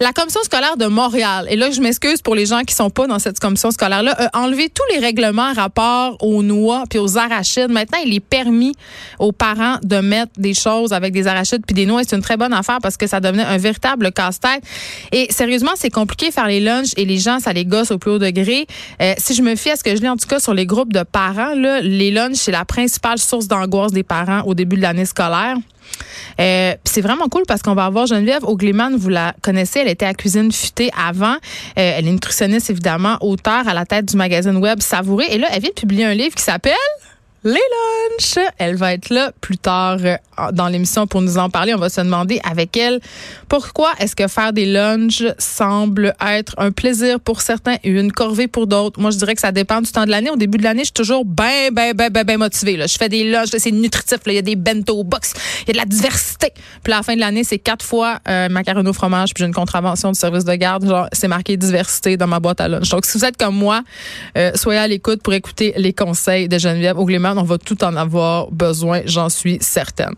La 0.00 0.12
commission 0.12 0.42
scolaire 0.42 0.76
de 0.76 0.86
Montréal, 0.86 1.46
et 1.48 1.56
là 1.56 1.70
je 1.70 1.80
m'excuse 1.80 2.20
pour 2.20 2.34
les 2.34 2.46
gens 2.46 2.62
qui 2.62 2.74
sont 2.74 2.90
pas 2.90 3.06
dans 3.06 3.18
cette 3.18 3.38
commission 3.38 3.70
scolaire-là, 3.70 4.30
a 4.32 4.40
enlevé 4.40 4.68
tous 4.68 4.82
les 4.92 4.98
règlements 4.98 5.52
rapport 5.52 6.16
aux 6.20 6.42
noix 6.42 6.84
puis 6.88 6.98
aux 6.98 7.16
arachides. 7.16 7.70
Maintenant, 7.70 7.98
il 8.04 8.14
est 8.14 8.20
permis 8.20 8.74
aux 9.18 9.32
parents 9.32 9.76
de 9.82 9.96
mettre 9.98 10.32
des 10.36 10.54
choses 10.54 10.92
avec 10.92 11.12
des 11.12 11.26
arachides 11.26 11.62
puis 11.66 11.74
des 11.74 11.86
noix. 11.86 12.02
C'est 12.04 12.16
une 12.16 12.22
très 12.22 12.36
bonne 12.36 12.52
affaire 12.52 12.78
parce 12.82 12.96
que 12.96 13.06
ça 13.06 13.20
devenait 13.20 13.44
un 13.44 13.58
véritable 13.58 14.12
casse-tête. 14.12 14.62
Et 15.12 15.30
sérieusement, 15.30 15.72
c'est 15.76 15.90
compliqué 15.90 16.30
faire 16.30 16.48
les 16.48 16.60
lunchs 16.60 16.92
et 16.96 17.04
les 17.04 17.18
gens, 17.18 17.38
ça 17.38 17.52
les 17.52 17.64
gosse 17.64 17.90
au 17.90 17.98
plus 17.98 18.12
haut 18.12 18.18
degré. 18.18 18.66
Euh, 19.00 19.14
si 19.18 19.34
je 19.34 19.42
me 19.42 19.54
fie 19.54 19.70
à 19.70 19.76
ce 19.76 19.84
que 19.84 19.94
je 19.94 20.00
lis 20.00 20.08
en 20.08 20.16
tout 20.16 20.26
cas 20.26 20.40
sur 20.40 20.54
les 20.54 20.66
groupes 20.66 20.92
de 20.92 21.02
parents, 21.02 21.54
là, 21.54 21.80
les 21.80 22.10
lunchs, 22.10 22.36
c'est 22.36 22.52
la 22.52 22.64
principale 22.64 23.18
source 23.18 23.48
d'angoisse 23.48 23.92
des 23.92 24.02
parents 24.02 24.42
au 24.42 24.54
début 24.54 24.76
de 24.76 24.82
l'année 24.82 25.06
scolaire. 25.06 25.56
Euh, 26.40 26.74
c'est 26.84 27.00
vraiment 27.00 27.28
cool 27.28 27.42
parce 27.46 27.62
qu'on 27.62 27.74
va 27.74 27.84
avoir 27.84 28.06
Geneviève 28.06 28.44
Ogleman, 28.44 28.96
vous 28.96 29.08
la 29.08 29.34
connaissez, 29.42 29.80
elle 29.80 29.88
était 29.88 30.06
à 30.06 30.14
Cuisine 30.14 30.50
Futée 30.52 30.90
avant. 30.98 31.34
Euh, 31.34 31.36
elle 31.76 32.08
est 32.08 32.12
nutritionniste, 32.12 32.70
évidemment, 32.70 33.16
auteur 33.20 33.68
à 33.68 33.74
la 33.74 33.86
tête 33.86 34.06
du 34.06 34.16
magazine 34.16 34.56
web 34.56 34.80
Savouré. 34.80 35.26
Et 35.30 35.38
là, 35.38 35.48
elle 35.52 35.60
vient 35.60 35.70
de 35.70 35.80
publier 35.80 36.04
un 36.04 36.14
livre 36.14 36.34
qui 36.34 36.42
s'appelle 36.42 36.74
les 37.44 37.52
lunchs. 37.52 38.38
Elle 38.58 38.76
va 38.76 38.94
être 38.94 39.10
là 39.10 39.32
plus 39.40 39.58
tard 39.58 39.98
euh, 40.02 40.16
dans 40.52 40.68
l'émission 40.68 41.06
pour 41.06 41.20
nous 41.20 41.38
en 41.38 41.50
parler. 41.50 41.74
On 41.74 41.78
va 41.78 41.90
se 41.90 42.00
demander 42.00 42.40
avec 42.48 42.76
elle 42.76 43.00
pourquoi 43.48 43.92
est-ce 43.98 44.16
que 44.16 44.26
faire 44.28 44.52
des 44.52 44.66
lunchs 44.66 45.22
semble 45.38 46.14
être 46.26 46.54
un 46.58 46.72
plaisir 46.72 47.20
pour 47.20 47.42
certains 47.42 47.76
et 47.84 47.90
une 47.90 48.12
corvée 48.12 48.48
pour 48.48 48.66
d'autres. 48.66 49.00
Moi, 49.00 49.10
je 49.10 49.18
dirais 49.18 49.34
que 49.34 49.40
ça 49.40 49.52
dépend 49.52 49.80
du 49.80 49.92
temps 49.92 50.04
de 50.04 50.10
l'année. 50.10 50.30
Au 50.30 50.36
début 50.36 50.58
de 50.58 50.64
l'année, 50.64 50.80
je 50.80 50.86
suis 50.86 50.92
toujours 50.92 51.24
bien, 51.24 51.70
bien, 51.70 51.92
bien, 51.92 52.08
bien, 52.08 52.24
bien 52.24 52.38
motivée. 52.38 52.76
Là. 52.76 52.86
Je 52.86 52.96
fais 52.96 53.08
des 53.08 53.30
lunchs, 53.30 53.50
c'est 53.56 53.70
nutritif. 53.70 54.18
Il 54.26 54.32
y 54.32 54.38
a 54.38 54.42
des 54.42 54.56
bento 54.56 55.04
box, 55.04 55.34
il 55.62 55.68
y 55.68 55.70
a 55.70 55.72
de 55.74 55.78
la 55.78 55.84
diversité. 55.84 56.52
Puis 56.82 56.92
à 56.92 56.96
la 56.96 57.02
fin 57.02 57.14
de 57.14 57.20
l'année, 57.20 57.44
c'est 57.44 57.58
quatre 57.58 57.84
fois 57.84 58.20
euh, 58.28 58.48
macaroni 58.48 58.88
au 58.88 58.92
fromage, 58.92 59.34
puis 59.34 59.42
j'ai 59.42 59.46
une 59.46 59.54
contravention 59.54 60.12
du 60.12 60.18
service 60.18 60.44
de 60.44 60.54
garde. 60.54 60.86
Genre, 60.86 61.08
c'est 61.12 61.28
marqué 61.28 61.56
diversité 61.56 62.16
dans 62.16 62.26
ma 62.26 62.40
boîte 62.40 62.60
à 62.60 62.68
lunch. 62.68 62.88
Donc, 62.88 63.04
si 63.04 63.18
vous 63.18 63.24
êtes 63.24 63.36
comme 63.36 63.54
moi, 63.54 63.82
euh, 64.38 64.52
soyez 64.54 64.80
à 64.80 64.88
l'écoute 64.88 65.22
pour 65.22 65.34
écouter 65.34 65.74
les 65.76 65.92
conseils 65.92 66.48
de 66.48 66.58
Geneviève 66.58 66.98
Augléman. 66.98 67.33
On 67.38 67.42
va 67.42 67.58
tout 67.58 67.82
en 67.84 67.96
avoir 67.96 68.50
besoin, 68.50 69.02
j'en 69.06 69.28
suis 69.28 69.58
certaine. 69.60 70.14